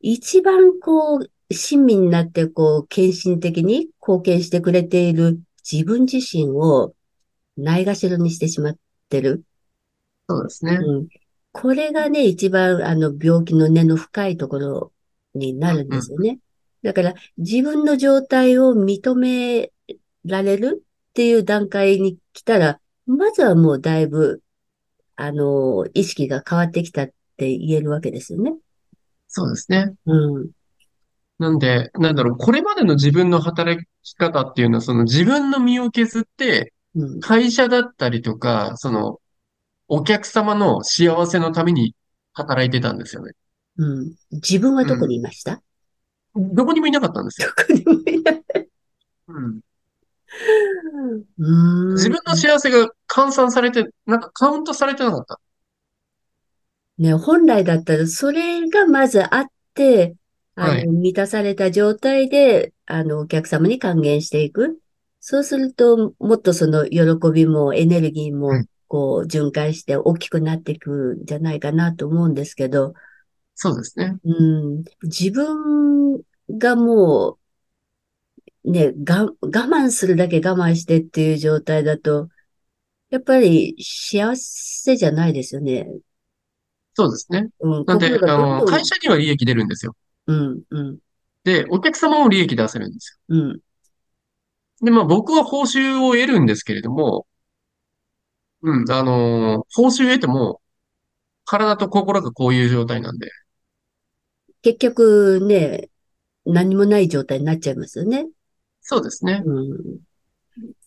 [0.00, 6.94] 一番こう、親身になってこう、献身的に貢献してくれている自分自身を
[7.56, 9.44] ないがしろにしてしまってる。
[10.28, 10.78] そうですね。
[10.80, 11.08] うん。
[11.52, 14.92] これがね、一番あの病気の根の深いところ
[15.34, 16.00] になるんうんうん。
[16.00, 16.38] ですよね。
[16.82, 19.72] だから自分の状態を認め
[20.24, 24.42] られるっていう段階に来たら、まずはもうだいぶ、
[25.16, 28.54] あの、意識が変わってきたって言えるわけですよね。
[29.26, 29.94] そうですね。
[30.06, 30.50] うん。
[31.38, 37.20] なんで、なんだろう、これまでの自分の働き方っていうのは、その自分の身を削って、うん。
[37.20, 39.20] 会社だったりとか、その、
[39.88, 41.94] お客様の幸せのために
[42.34, 43.32] 働いてたんですよね。
[43.78, 44.14] うん。
[44.32, 45.20] 自分はどこにうん。
[45.20, 45.62] いました？
[46.36, 47.48] どこにもいなかったんですよ。
[47.56, 48.44] どこにもいない。
[49.28, 49.60] うん。
[51.94, 52.36] 自うー分のん。
[52.36, 55.40] 幸せが換算されて、なんかカウントされてなかった。
[56.98, 60.16] ね、本来だったらそれがまずあって、
[60.54, 60.86] あの、はい。
[60.88, 64.80] 満たされた状態で、あの、お客様に還元していく。
[65.20, 67.00] そうすると、もっとその喜
[67.32, 68.66] びもエネルギーも、はい。
[68.88, 72.94] こう、循環して大きくなっていくんじゃないかなと思うんですけど、
[73.54, 74.16] そうですね。
[74.24, 74.30] う
[74.80, 77.38] ん、自分がも
[78.64, 82.28] う、ね、が、我慢するだけ我慢してっていう状態だと、
[83.10, 85.88] やっぱり幸せじゃないですよね。
[86.94, 87.48] そうですね。
[87.60, 89.94] うん、なんで、あの、会社には利益出るんですよ。
[90.26, 90.98] うん、うん、
[91.44, 93.50] で、お客様も利益出せるんですうん。
[93.52, 93.56] よ。
[94.82, 97.26] で、まあ僕は報酬を得るんですけれども、
[98.62, 100.60] うん、あの報酬得ても、
[101.44, 103.30] 体と心がこういう状態なんで。
[104.62, 105.88] 結局ね、
[106.44, 108.26] 何もない状態になっちゃいますよね。
[108.80, 109.42] そうですね。
[109.44, 110.00] うん。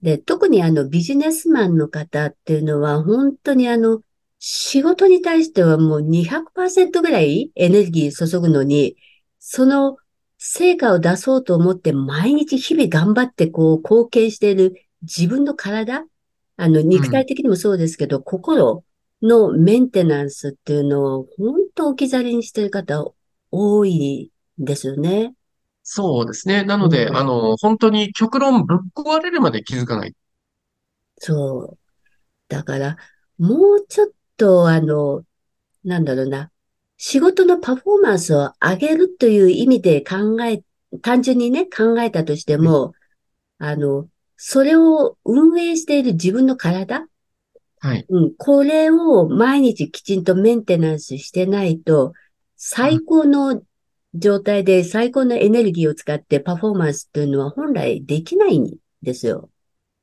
[0.01, 4.01] で、特にあのビジネスマンの方っていうのは、本当にあの、
[4.39, 8.97] 仕事に対してはもう200%ぐらいエネルギー注ぐのに、
[9.39, 9.97] その
[10.37, 16.03] 成果を出そうと思って毎日日々頑張ってこう貢献している自分の体、
[16.61, 17.27] あの肉体うん。
[17.27, 18.83] 的にもそうですけど、心
[19.21, 23.05] のメンテナンスっていうのを本当置き去りにしている方
[23.51, 25.35] 多いんですよね。
[25.83, 26.63] そうですね。
[26.63, 30.13] なので、あうん、の、本当に極論ぶっ壊れるまで気づかない。
[31.19, 31.79] そう。
[32.49, 32.97] だから、
[33.39, 35.25] もうちょっと、あの、
[35.83, 36.51] なんだろうな、
[36.97, 40.63] 仕事のパフォーマンスを上げるという意味で考え、
[41.01, 42.93] 単純にね、考えたとしても、
[43.59, 44.09] あの、
[44.43, 47.05] それを運営している自分の体、
[47.77, 48.05] はい。
[48.09, 52.13] うん、これを毎日きちんとメンテナンスしてないと、
[52.57, 53.61] 最高の
[54.15, 59.51] 状態で最高のエネルギーを使ってパフォーマンスっていうのは本来できないんですよ。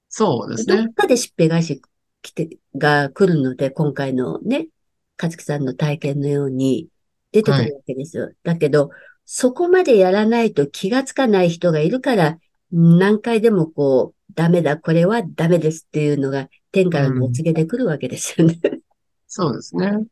[0.09, 0.85] そうですね。
[0.85, 1.83] どっかでしっぺ返し
[2.23, 4.69] 来て、が来るので、今回のね、
[5.17, 6.87] かつきさんの体験のように
[7.33, 8.31] 出てくるわけですよ。
[8.45, 8.91] だけど、
[9.25, 12.39] そこまでやらないと気がつかない人がいるから、
[12.73, 18.59] 何回でもこう、ダメだ、これはダメですっていうのが天からのお告げで来るわけですよね。
[19.27, 20.07] そうですね。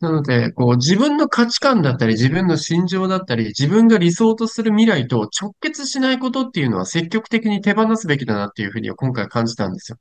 [0.00, 9.98] なので、こう、自分の価値観だったり、自分の心情だったり、自分が理想とする未来と直結しないことっていうのは積極的に手放すべきだなっていうふうには今回感じたんですよ。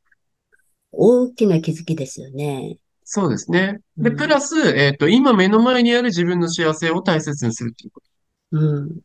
[0.91, 2.77] 大きな気づきですよね。
[3.04, 3.80] そうですね。
[3.97, 8.08] で、うんプラス、えっと、今目の前にある自分の幸せを大切にするっていうこと。
[8.58, 8.99] うん。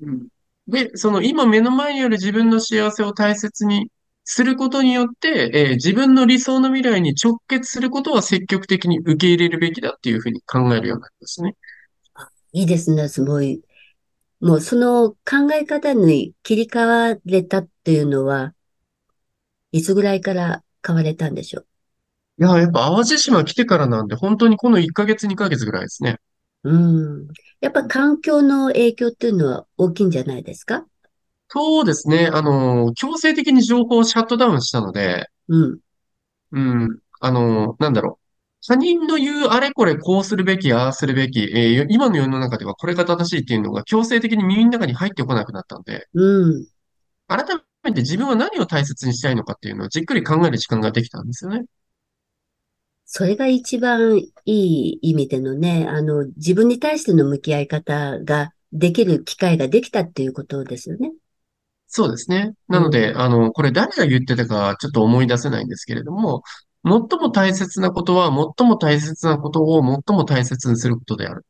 [0.00, 0.28] うん
[0.70, 3.90] で、その今目の前にある自分の幸せを大切に
[4.24, 11.56] することによって、えー自分の理想の未来に直結することは積極的に受け入れるべきだっていうふうに考えるようになりますね。
[12.52, 13.62] いいですね、すごい。
[14.40, 18.54] もうその考え方に切り替われたっていうのは、
[19.72, 21.64] いつぐらいから変われたんでしょ
[22.38, 26.16] いや、やっぱ淡路島来てからなんで、本当にこの1ヶ月、2ヶ月ぐらいですね。
[26.64, 26.70] う。
[26.70, 26.78] う
[27.26, 27.28] ん。
[27.60, 30.86] やっぱ環境の影響っていうのは大きいんじゃないですか？
[31.48, 32.30] そうですね。
[32.32, 35.78] あの、強制的に情報をシャットダウンしたので、うん。
[36.52, 38.66] うん、あの、なんだろう。
[38.66, 46.66] 他人の言うあれこれこうするべき、ああするべき、えー今の世の中ではこれが正しいっていうのが強制的に耳の中に入ってこなくなったんで、うん。
[47.26, 47.46] 改
[47.82, 51.64] めて自分は何を大切にしたいのかっていうのをじっくり考える時間ができたんですよね。
[53.12, 61.10] それが一番いい意味でのね、あの、自分に対しての向き合い方ができる機会ができたっていうことですよね。
[61.88, 62.54] そうですね。
[62.68, 66.44] なので、あの、これ誰が言ってたかちょっと思い出せないんですけれども、
[66.84, 71.44] 最も大切なことは、最も大切なことを最も大切にすることである。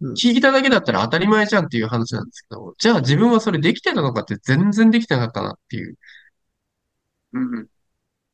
[0.00, 5.96] うん聞いただけだったら当たり前じゃんっていう話なんですけど、じゃあ自分はそれできてたのかって全然できてなかったなっていう。
[7.32, 7.68] うん。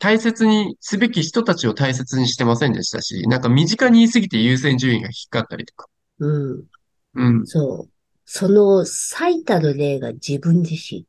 [0.01, 5.89] 大切にすべき人たちを大切にしてませんでしたし、なんか身近に言いすぎて優先順位が低かったりとか。
[6.19, 6.65] うん。
[7.15, 7.47] うん。
[7.47, 7.91] そう。
[8.25, 11.05] その最たる例が自分自身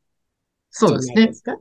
[0.70, 1.32] そうですねで。
[1.32, 1.56] すか？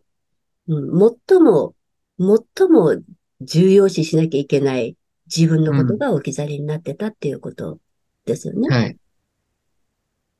[0.67, 1.17] うん。
[1.27, 1.73] 最も、
[2.19, 3.01] 最も
[3.39, 4.97] 重要視しなきゃいけない
[5.33, 7.79] 自分のことが置き去りになってたっていうこと
[8.25, 8.69] ですよね。
[8.69, 8.97] はい。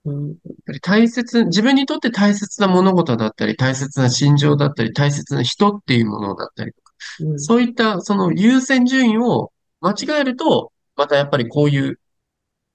[0.06, 0.38] やっうん。
[0.66, 7.40] ぱり大切、自分にとって大切な物事だったり、大切な心情だったり、大切な人っていうものだったりとか、うん。
[7.40, 12.00] そういったその優先順位を間違えると、またやっぱりこういう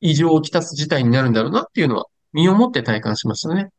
[0.01, 3.71] 異常をきたす事態になるんだろうなっていうのは身をもって体感しましたね。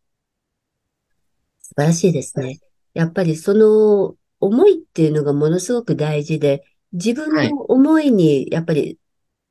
[1.61, 2.59] 素晴らしいですね。
[2.93, 8.97] やっぱりその思いっていうのがものすごく大事で、自分はいの思いにやっぱり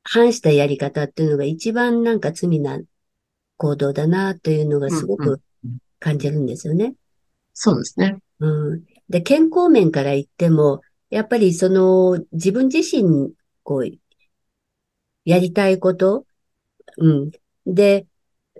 [0.03, 2.79] 反したやり方っていうのが一番なんか罪な
[3.57, 5.41] 行動だなというのがすごうんうく
[5.99, 6.93] 感じるんですよね。
[7.53, 8.19] そうですね。
[8.39, 8.83] うん。
[9.09, 13.89] で、健康面から言っても、やっぱりその自分自身、こう、
[15.25, 16.25] やりたいこと、
[16.97, 17.31] うん。
[17.65, 18.05] で、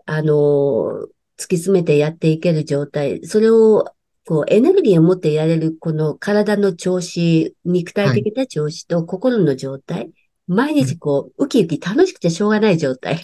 [0.06, 1.08] あの、
[1.38, 3.86] 突き詰めてやっていける状態、それを、
[4.26, 10.12] こう、エネルギーを持ってやれる、この体の調子、肉体的な調子と心の状態、
[10.48, 13.24] 毎日こう、ウキウキ楽しくてしょうがない状態。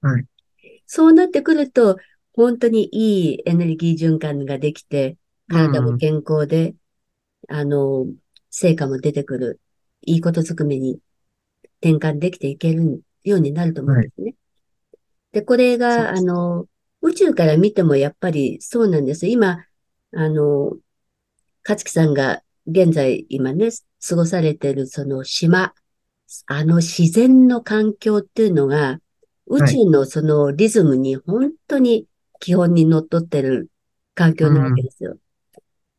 [0.00, 0.26] はい。
[0.94, 1.96] そうなってくると、
[2.34, 5.16] 本当にいいエネルギー循環ができて、
[5.48, 6.74] 体も健康で、
[7.48, 8.04] あの、
[8.50, 9.60] 成果も出てくる、
[10.02, 11.00] いいことずくめに
[11.80, 14.34] 転換できていけるようになると思うんですね。
[15.32, 16.66] で、これが、あの、
[17.00, 19.26] 宇宙から見てもやっぱりそうなんです。
[19.26, 19.64] 今、
[20.14, 20.76] あの、
[21.66, 23.70] 勝木さんが現在今ね、
[24.06, 25.72] 過ごされてるその島、
[26.44, 29.00] あの自然の環境っていうのが、
[29.46, 32.06] 宇宙のそのリズムに本当に
[32.40, 33.70] 基本にのっとってる
[34.14, 35.16] 環境なわけですよ。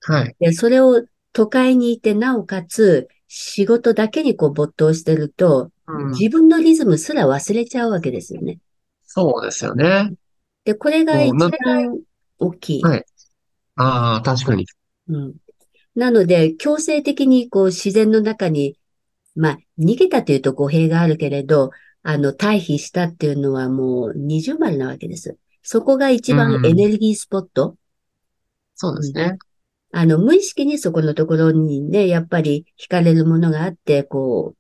[0.02, 0.36] はい。
[0.40, 6.08] で、それを都会にいて、なおかつ仕事だけにこう没頭してると、うん。
[6.12, 8.60] 自分のリズムすら忘れちゃうわけですよね。
[9.06, 10.14] そうですよね。
[10.66, 12.00] で、これが一番
[12.40, 12.84] 大きい。
[12.84, 13.06] はい
[13.76, 14.66] ああ、確かに。
[15.08, 15.36] うん。
[15.96, 18.78] なので、強制的にこう自然の中に、
[19.36, 21.72] まあ、逃げたというと語弊があるけれど、
[22.04, 25.38] あの、退避したっていうのはもう二重丸なわけです。
[25.64, 27.78] そこが一番うんエネルギースポット。
[28.76, 29.38] そうですね。
[29.92, 34.56] あの、無意識にそこのところにね、やっぱり惹かれるものがあって、こ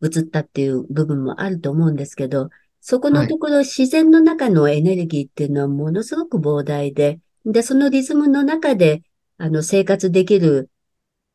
[0.00, 3.26] う、移ったっていう部分もあると思うんですけど、そこはい。
[3.26, 9.02] のところ自然の中のエネルギーっていうのはものすごく膨大で、で、そのリズムの中で、
[9.38, 10.70] あの、生活できる、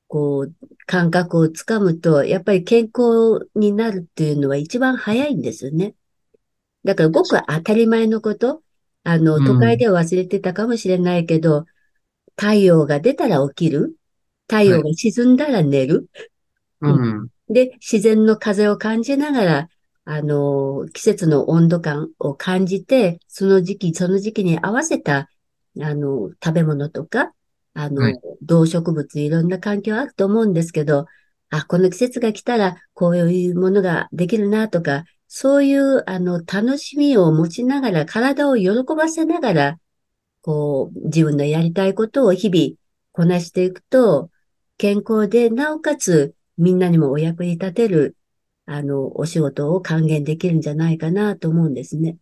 [0.10, 0.56] こう、
[0.88, 5.96] 感覚をつかむと、やっぱり健康になるっていうのは一番早いんですよね。
[6.84, 8.64] だからごく当たり前のこと、
[9.04, 9.78] あの、う都会ん。
[9.78, 11.66] では忘れてたかもしれないけど、
[12.38, 13.98] 太陽が出たら起きる。
[14.48, 14.80] 太はい。
[14.80, 16.10] 陽が沈んだら寝る。
[16.82, 17.30] ううんん。
[17.50, 19.70] で、自然の風を感じながら、
[20.06, 25.30] あの、季節の温度感を感じて、その時期、その時期に合わせた、
[25.82, 27.34] あの、食べ物とか、
[27.74, 28.20] あの、はい。
[28.42, 31.06] 動植物、いろんな環境あると思うんですけど、
[31.50, 39.80] あ、この季節が来たら、こういうものができるなとか、そういう、あの、楽しみを持ちながら、体を喜ばせながら、
[40.42, 42.76] こう、自分のやりたいことを日々
[43.12, 44.30] こなしていくと、
[44.78, 48.16] 健康で、なおかつ、みんなにもお役に立てる、
[48.66, 52.18] あの、お仕事を還元できるんじゃないかなと思うんですね。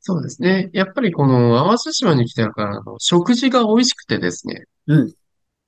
[0.00, 0.70] そうですね。
[0.72, 4.64] やっぱりこの淡路島に来てから、あの、食事が美味しくてですね。
[4.86, 5.14] うん。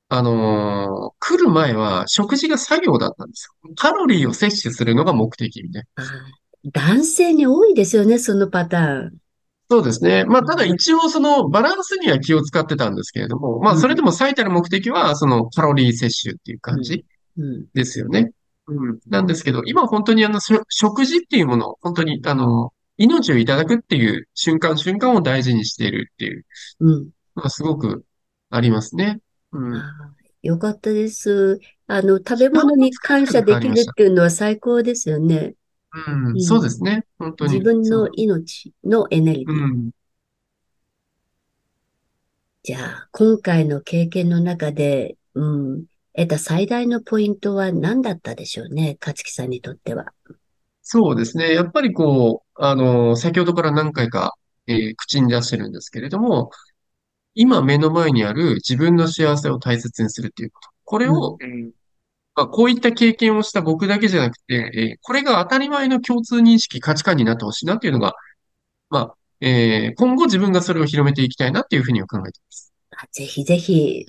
[0.09, 3.75] あのー来る前は食事が作業だったんですよ。
[3.77, 6.05] カロリーを摂取するのが目的みたいな。
[6.05, 9.19] あー男性に多いですよね、そのパターン。
[9.71, 10.25] そうですね。
[10.27, 10.75] まあ、ただうん。
[10.75, 14.07] 一応そのバランスには気を使ってたんですけれども、まあ、それでうん。
[14.07, 16.77] も最たる目的はそのカロリー摂取っていううん。
[16.77, 17.05] 感じ
[17.39, 17.67] うん。
[17.75, 18.33] ですよね。
[18.69, 19.01] うん。
[19.09, 22.73] なんですけど、今本当にあの、しょ食事っていうものを本当にあの、
[23.03, 26.45] 命をいただくっていう瞬間瞬間を大事にしているっていう
[26.81, 28.05] うんのがすごく
[28.51, 29.21] ありますね。
[29.53, 29.83] うん。
[30.43, 31.59] よかったです。
[31.87, 33.69] あの、食べ物に感謝でき。
[33.69, 35.55] るっていうのは最高ですよね。
[36.07, 36.27] うん。
[36.29, 36.41] うん。
[36.41, 37.05] そうですね。
[37.19, 37.53] 本当に。
[37.53, 38.09] 自分の。
[38.15, 39.51] 命のエネルギー。
[39.51, 39.91] うん。
[42.63, 45.85] じゃあ、今回の経験の中で、うん、
[46.15, 50.13] 得た最大のポイントは何だったでしょうね、勝木さんにとっては。
[50.83, 51.55] そうですね。
[51.55, 54.35] やっぱりこう、あの、先ほどから何回か、
[54.69, 56.51] えー口に出してるんですけれども、
[57.35, 60.71] 今目の前にある自分の幸せを大切にするっていうこと。
[60.85, 61.73] これうん、を、えー
[62.37, 68.15] まあ、こういった経験をした僕だけじゃなくて、えーこれが当たり前の共通認識、価値観になってほしいなっていうのが、
[68.91, 72.73] まあ、えー今後自分がそれを広めていきたいなっていうふうには考えています。
[72.91, 74.07] あぜひぜひ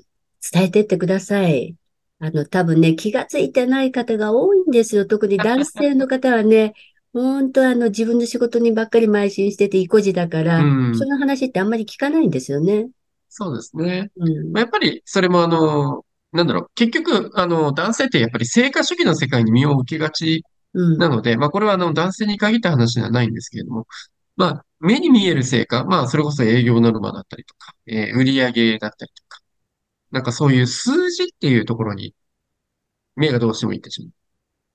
[0.52, 1.76] 伝えてってください。
[2.20, 5.06] あの、多分ね、気がついてない方が多いんですよ。
[5.06, 6.74] 特に男性の方はね、
[7.14, 11.08] 本当あの、自分の仕事にばっかり邁進してて、意固地だかうら、そん。
[11.08, 12.90] の話ってあんまり聞かないんですよね。
[13.30, 14.12] そうですね。
[14.16, 20.44] うん、まあやっぱり、それもあの、なんだろう、結局、あの、男性ってやっぱり成果主義の世界に身を置きがち
[20.74, 23.88] うん、なので、まあこれはあの、男性に限った話ではないんですけれども、
[24.38, 29.40] まあ、目に見える成果、まあ、それこそ営業ノルマだったりとか、えー売上だったりとか、
[30.12, 32.16] なんかそういう数字っていうところに
[33.16, 34.12] 目がどうしてもいってしまう。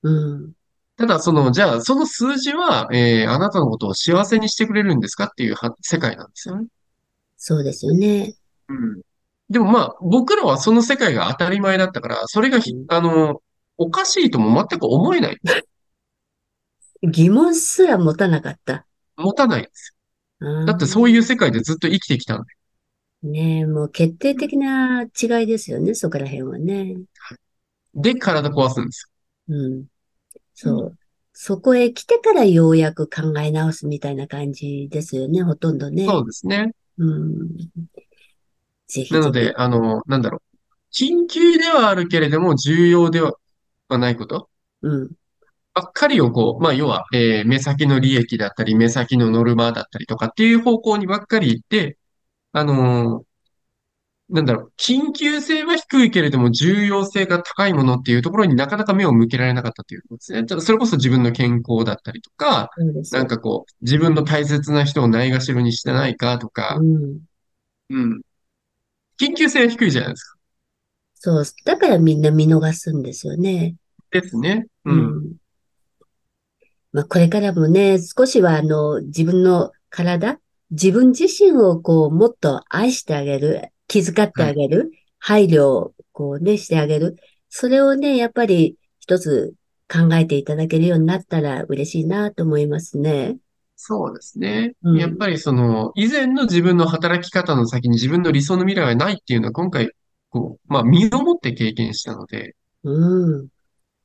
[0.01, 0.09] う
[0.47, 0.55] ん。
[0.99, 6.67] ただ、その、じゃあ、その数字は、えーあなたのことを幸せにしてくれるんですかっていうは世界なんですよね。
[7.37, 8.33] そうですよね。
[8.67, 9.01] うん。
[9.49, 13.41] でもまあ、僕らはその世界が当たり前だったから、それがひ、うんあの、
[13.77, 15.37] おかしいとも全く思えない。
[17.01, 18.85] 疑問すら持たなかった。
[19.15, 19.95] 持たないんです。
[20.67, 22.53] だってそういうー世界でずっと生きてきたんで。
[23.23, 26.97] ねえ、もう決定的な違いですよね、そこら辺はね。
[27.95, 29.09] で、体壊すんです。
[29.47, 29.85] うん
[30.61, 30.97] そう。
[31.31, 36.05] そこへ来てからようやく考え直すみたいな感じですよね、ほとんどね。
[36.05, 36.71] そうですね。
[36.97, 37.47] うん。
[38.87, 39.53] ぜひなので。
[39.55, 40.57] あの、なんだろう。
[40.91, 43.33] 緊急ではあるけれども、重要では
[43.89, 44.49] ないこと
[44.81, 45.11] うん。
[45.73, 51.97] ばっかりをこう、まあ、要は、えー目先の利益だったり、目先のノルマだったりとかっていう方向にばっかり行って、
[52.51, 53.28] あのー
[54.29, 60.45] なんだろう、緊急性は低いけれども重要性が高いものっていうところになかなか目を向けられなかったということですね。
[60.45, 62.69] ちょっとそれこそ自分の健康だったりとか。
[63.11, 67.19] なんかこう、自分の大切な人をないがしろにしてないかとか、うん。
[67.89, 68.21] うん。
[69.19, 70.37] 緊急性は低いじゃないですか。
[71.15, 71.43] そう。
[71.65, 73.75] だからみんな見逃すんですよね。
[74.11, 74.67] ですね。
[74.85, 74.99] うん。
[74.99, 75.33] うん。
[76.91, 80.39] まあ、これからもね、少しはあの、自分の体、
[80.71, 84.51] 自分自身をこう、もっと愛してあげる、気遣ってはい。
[84.51, 87.17] あげる、配慮をこうね、してあげる。
[87.49, 89.55] それをね、やっぱり一つ
[89.91, 93.37] 考えていただけるようになったら嬉しいなと思いますね。
[93.75, 94.73] そうですね。
[94.83, 94.97] うん。
[94.97, 99.89] やっぱりその、以前の自分の働き方の先に自分の理想の未来はないっていうのは今回、
[100.29, 103.47] こう、まあ身をもって経験したので、うん。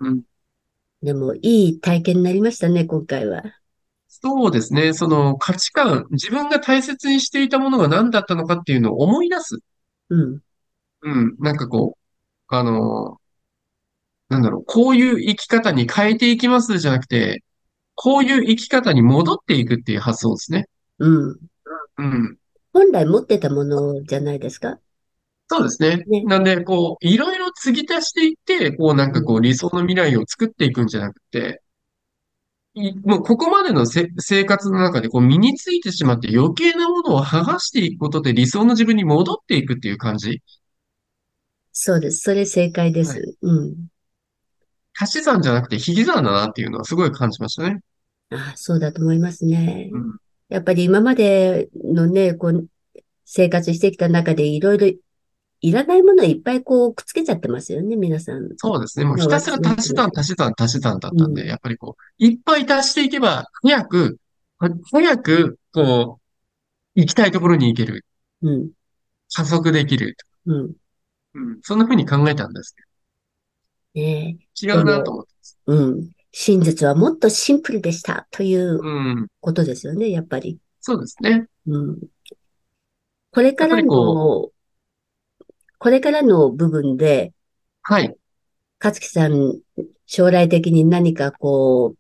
[0.01, 0.23] うん。
[1.03, 3.43] でも、いい体験になりましたね、今回は。
[4.09, 4.95] そうですね。
[4.95, 9.59] その価値観、自分が大切にしていたものが何だったのかっていうのを思い出す。
[10.15, 10.43] うん。
[11.03, 11.37] うん。
[11.39, 11.97] なんかこ
[12.51, 13.21] う、あの、
[14.29, 17.43] なんだろう、こういう生き方に変えていきますじゃなくて、
[17.95, 20.67] こういう生き方に戻っていくっていう発想ですね。
[20.99, 21.39] うん。
[21.99, 22.39] うん。
[22.73, 24.79] 本来持ってたものじゃないですか？
[25.49, 26.03] そうですね。
[26.07, 26.25] ね。
[26.25, 29.13] なんで、こう、いろいろ継ぎ足していって、こう、なんうん。
[29.13, 31.64] かこう、理想の未来を作っていくんじゃなくて、い
[33.05, 40.43] もうここまでのせ生活の中でこう身についてしまって余計なものを剥がしていくことで理想の自分に戻っていくっていう感じ？
[41.73, 42.19] そうです。
[42.19, 43.09] それ正解ではい。
[43.09, 43.37] す。
[43.43, 43.75] うん。
[44.99, 47.81] 足し算じゃなくて引き算だなっていうのはすごい感じましたね。
[48.31, 49.91] ああ、そうだと思いますね。
[49.93, 50.17] うん。
[50.49, 52.67] やっぱり今までのね、こう、
[53.25, 54.93] 生活してきた中でいろいろ
[55.65, 58.51] いらないものいっぱいこうくっつけちゃってますよね、皆さん。
[58.59, 59.07] そうですね。
[59.07, 60.11] もうまあひたすら足し算。
[60.15, 61.19] 足し算、足し算だっうん。
[61.19, 64.19] たんで、やっぱりこう、いっぱい足していけば、早く、
[64.59, 66.21] は早く、こ
[66.97, 68.05] う、行きたいところに行ける。
[68.43, 68.71] うん。
[69.33, 70.19] 加速できる。
[70.45, 70.73] うん。
[71.35, 71.59] うん。
[71.63, 72.77] そんな風に考えたんです
[73.95, 74.47] ねえ。
[74.55, 75.59] けど、違うなと思ってます。
[75.67, 76.11] うん。
[76.31, 79.29] 真実はもっとシンプルでしたといううん。
[79.41, 80.59] ことですよね、やっぱり。
[80.81, 81.47] そうですね。
[81.67, 81.99] うん。
[83.33, 84.54] これからりこう、の、
[85.85, 87.35] これからの部分で、
[87.83, 88.17] はい。
[88.83, 89.59] 勝木さん、
[90.07, 91.99] 将来的に何かこう、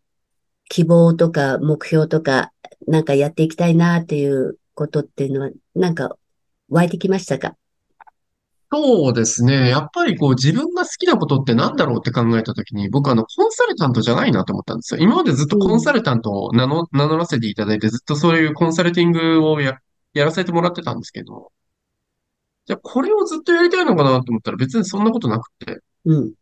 [0.71, 2.51] 希望とか目標とか、
[2.89, 6.17] なんかやっていきたいなっていうことっていうのは、なんか
[6.71, 7.57] 湧いてきましたか？
[8.73, 9.69] そうですね。
[9.69, 15.01] やっぱりこう自分が好きなことって何だろうって考えたときに、僕あのコンサルタントじゃないなと思ったんですよ。
[15.01, 15.97] 今までずっとコンサうん。
[15.97, 19.77] ルタントを名乗、名乗らせていただいて、ずっとそういうコンサルティングをや、
[20.15, 21.53] やらせてもらってたんですけど、
[22.67, 25.81] じゃあこれをずっとやりたいのかなと思ったら別にそんなことなくて。
[26.05, 26.35] うん。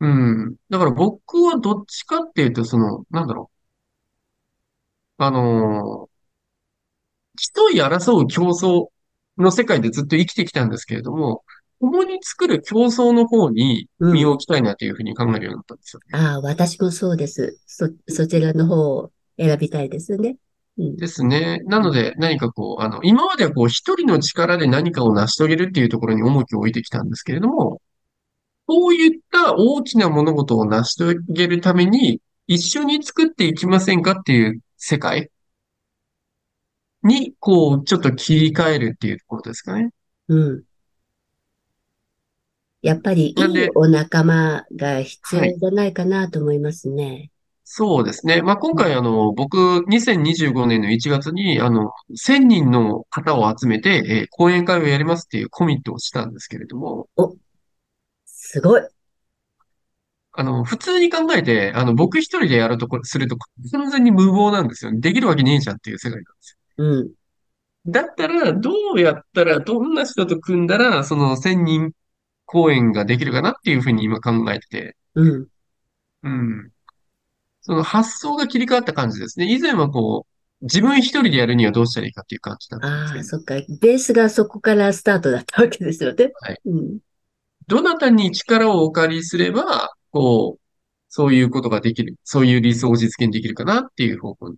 [0.00, 0.56] うん。
[0.68, 3.50] だから僕はどっちかっていうと、その、なんだろ
[5.18, 5.24] う。
[5.24, 6.16] あのー
[7.54, 8.86] 競い争う競争
[9.38, 11.44] の世界でずっと生きてきたんですけれども、
[11.80, 14.12] 共に作る競争の方にうん。
[14.14, 16.18] 身を置きたいなというふうに考えるようになったんですよね。
[16.18, 17.58] ああ、私もそうです。
[17.66, 20.38] そ、そちらの方を選びたいですね。
[20.78, 20.96] うん。
[20.96, 21.60] ですね。
[21.66, 21.86] なうん。
[21.86, 27.80] ので何かこう、あの、今まではこう一人の力で何かを成し遂げるっていうところに重きを置いてきたんですけれども、
[28.66, 35.30] こういった大きな物事を成し遂げるために一緒に作っていきませんかっていう世界
[37.02, 39.90] に、こう、ちょっと切り替えるっていうところですかね。
[40.28, 40.64] うん。
[42.82, 45.50] やっぱりいいお仲間が必はい。
[45.50, 47.30] 要じゃないかなと思いますね。
[47.68, 48.42] そうですね。
[48.42, 57.36] まあ、今うん回、あの、僕、2025年の1月に、あの、1000人の方を集めて、えー講演会をやりますっていうコミットをしたんですけれども、お、
[58.26, 58.82] すごい。
[60.32, 63.36] あの、普通に考えて、あの、僕一人でやるとこ、すると、
[63.72, 64.92] 完全に無謀なんですよ。
[65.00, 67.14] できるわけねえじゃんっていう世界なんですうん。
[67.86, 67.92] よ。
[67.92, 71.92] だったら、どうやったら、どんな人と組んだら、その1000人
[72.46, 75.48] 講演ができるかなっていうふうに今考えてて、うん。
[76.22, 76.72] うん。
[77.66, 79.52] その発想が切り替わった感じですね。
[79.52, 83.54] 以前はこう、自分一人でやるにはどうしたらいいかっていう感じだったんですああ、そっか。
[83.80, 86.30] ベースがそこからスタートだったわけですよね。
[86.42, 86.60] はい。
[86.64, 86.98] うん。
[87.66, 90.60] どなたに力をお借りすれば、こう、
[91.08, 94.56] そういうことができる、そういう理想を実現できるかなっていう方向に、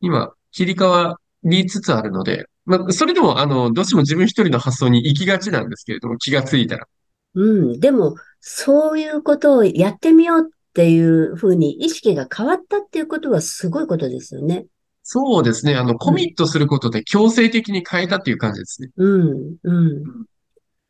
[0.00, 6.88] 今、切り替わりつつあるので、まあ、それでも、あの、どうしても自分一人の発想に行きがちなんですけれども、気がついたら。
[7.34, 7.80] うん。
[7.80, 14.66] でも、そういうことをやってみようっていうふうに意識が変わったっていうことはすごいことですよね。
[15.02, 15.74] そうですね。
[15.74, 16.14] あの、コうん。
[16.14, 18.90] ミットすることで強制的に変えたっていう感じですね。
[18.96, 19.56] うん。
[19.64, 19.86] うん。
[19.86, 20.04] うん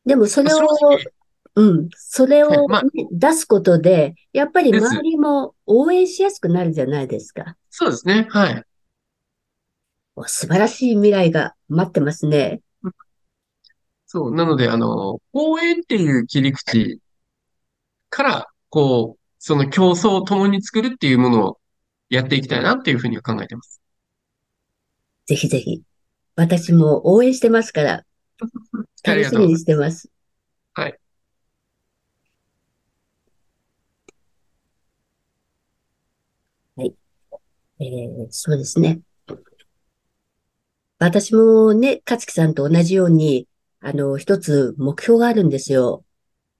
[0.05, 1.05] でもそれ正を、直、
[1.55, 1.89] うん。
[1.95, 2.59] それはい。
[2.59, 4.75] をまあ、ね出すことで、やっぱり。
[4.75, 7.57] 周りも応援しやすくなるじゃないですか。
[7.71, 8.27] そうですね。
[8.29, 8.63] はい。
[10.17, 12.61] お素晴らしい未来が待ってますね。
[14.07, 14.35] そう。
[14.35, 17.01] なので、あの、公園っていう切り口
[18.11, 21.61] から、こう、その競争を共に作るっていうものを
[22.09, 23.81] やっていきたいなっていうふうには考えてます。
[25.27, 25.83] ぜひぜひ。
[26.37, 28.05] 私も応援してますから、
[29.05, 29.59] 楽しみに。
[29.59, 30.11] してます。
[30.75, 30.99] はい。
[36.77, 36.95] はい。
[37.81, 39.01] えーそうですね。
[40.99, 43.49] 私もね、勝木さんと同じように、
[43.81, 46.05] あの、一つ目標があるんですよ。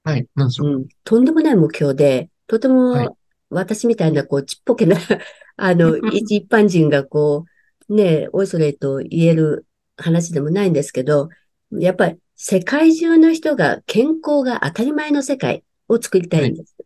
[0.05, 0.27] はい。
[0.35, 0.69] なんでしょう。
[0.69, 0.89] うん。
[1.05, 3.09] とんでもない目標で、とてはい。
[3.09, 3.19] も
[3.51, 4.97] 私みたいな、こう、ちっぽけな
[5.57, 7.47] あの、一一般人がこ
[7.89, 11.31] う、ね、おいそれと言える話でもないんですけど、
[11.73, 16.49] やっぱり世界中の人が健康が当たり前の世界を作りたはい。
[16.49, 16.77] いんです。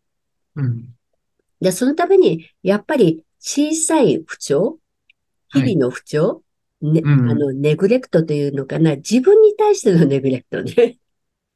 [0.57, 0.95] うん。
[1.61, 4.79] で、そのために、やっぱり小さい不調、
[5.51, 5.73] はい。
[5.73, 6.43] 日々の不調、
[6.83, 7.31] ね、うん。
[7.31, 10.99] あの、ネグレクトというのかな、自分に対してのネグレクトね。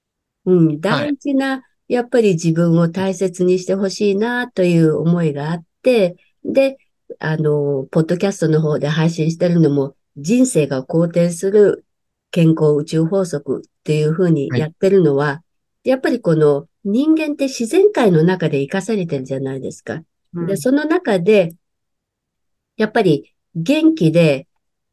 [0.47, 1.11] うん、はい。
[1.11, 6.79] 大事なやっぱり自分を大切にしてほしいなという思いがあって、で、
[7.19, 11.85] あの、ポッドキャストの方で配信してるのも、人生が好転する
[12.31, 15.43] 健康宇宙法則っていうふうにやってるのは、は
[15.85, 20.03] い、やっぱりこの人間って自然界の中で生かされてるじゃないですか。
[20.35, 21.55] うん、で、その中で、
[22.77, 24.49] やっぱり元気で、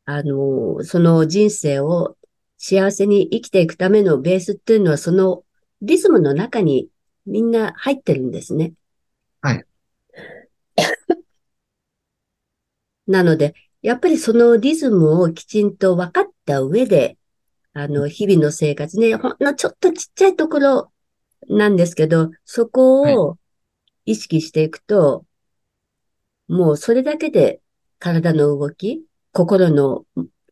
[0.06, 2.18] あの、その人生を
[2.58, 5.44] 幸せに生きていくためのベースっていうのは、その
[5.84, 6.88] リズムの中に
[7.26, 8.72] みんな入ってるんですね。
[9.42, 9.66] はい。
[13.06, 17.18] なので、やっぱりそのリズムをきちんと分かった上で、
[17.74, 20.92] あの、日々の生活ね、ほんのちょっとちっちゃいところ
[21.50, 23.38] なんですけど、そこを
[24.06, 25.24] 意識していくと、は
[26.48, 27.60] い、もうそれだけで
[28.00, 29.04] 体の動き、
[29.34, 30.06] 心の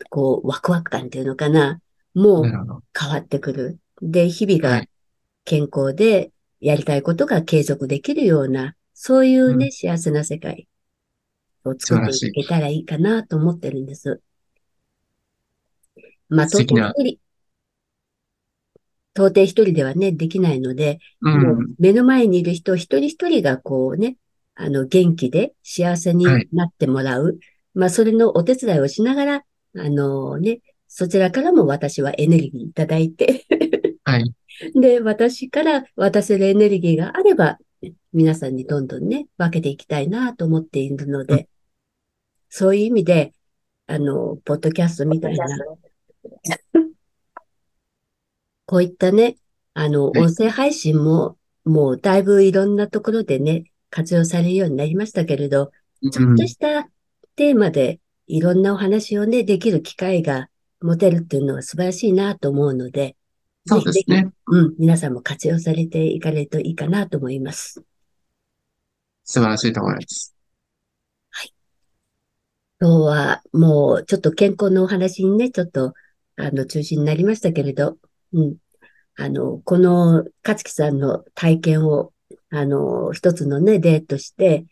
[0.10, 1.80] こうワクワク感っていうのかな、
[2.14, 2.44] もう
[3.00, 3.80] 変わってくる。
[4.02, 4.84] で、日々が
[5.46, 10.68] 健康でやりたいことが継続できるような、そういうね、うん、幸せな世界
[11.66, 14.22] を作っていけたらいいかなと思ってるんです。
[16.30, 17.18] まあ、到底一人、
[19.14, 24.18] 到底一人ではね、できないので、うん、もう目の前にいる人一人一人がこうね、
[24.56, 27.26] あの、元気で幸せになってもらう。
[27.26, 27.36] はい、
[27.74, 29.44] まあ、それのお手伝いをしながら、
[29.78, 33.46] あのね、そちらからも私はエネルギーいただいて
[34.04, 34.34] はい。
[34.76, 37.60] で、私から渡せるエネルギーがあれば、
[38.14, 41.48] 皆さんにどんどんね、分けていきたいなと思っているので、
[42.50, 43.34] そういう意味で、
[43.88, 45.46] あの、ポッドキャストみたいな、
[48.66, 49.38] こういったね、
[49.74, 55.72] あの、音声配信も、もうだいぶいろんなところでね、活用されるようになりましたけれど、
[56.12, 56.90] ちょっとした
[57.36, 60.50] テーマでいろんなお話をね、できる機会が
[60.82, 63.16] 持てるっていうのは素晴らしいなと思うので、
[63.66, 64.32] そうですね。
[64.48, 67.84] うん、皆さんも活用されていかれるといいかなと思います。
[69.24, 70.36] 素晴らしいと思います。
[71.30, 71.54] はい。
[72.80, 75.94] 今日はもうちょっと健康のお話にね、ちょっと
[76.38, 77.98] あの中心になりましたけれど、
[78.34, 78.56] うん。
[79.16, 82.14] あの、この勝木さんの体験を、
[82.50, 84.66] あの、一つのね、例として、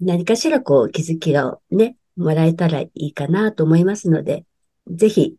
[0.00, 4.46] 何かしらこう気づきをね、もらえたらいいかなと思いますので、
[4.88, 5.36] ぜひ、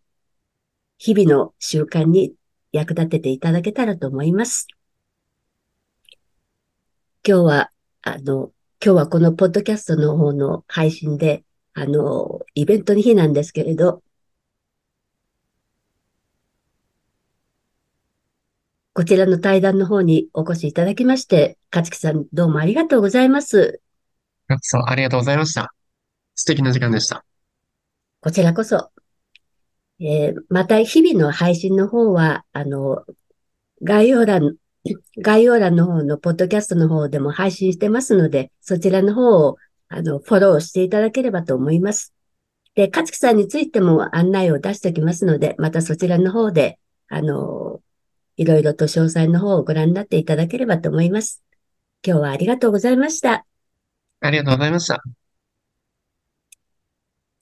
[0.99, 2.33] 日々の習慣に
[2.71, 4.67] 役立てていただけたらと思います。
[7.27, 8.51] 今日は、あの、
[8.83, 11.43] 今日はこのポッドキャストの方の配信で、
[11.73, 14.01] あの、イベントの日なんですけれど、
[18.93, 23.81] こちらの対談の方にお越しいただきまして、勝木さんどうもありがとうございます。
[24.61, 25.73] そう、ありがとうございました。
[26.35, 27.23] 素敵な時間でした。
[28.19, 28.91] こちらこそ。
[30.01, 33.05] えー、また、日々の配信の方は、あの、
[33.83, 34.55] 概要欄、
[35.21, 39.57] 概要欄の方のポッドキャストの方でも配信してますので、そちらの方を、
[39.89, 42.13] あの、フォローしていただければと思います。
[42.73, 47.81] で、勝木さんについても案内を出しておきますので、またそちらの方で、あの、
[48.37, 51.43] いろいろと詳細の方をご覧になっていただければと思います。
[52.03, 53.45] 今日はありがとうございました。
[54.21, 55.20] ありがとうございました。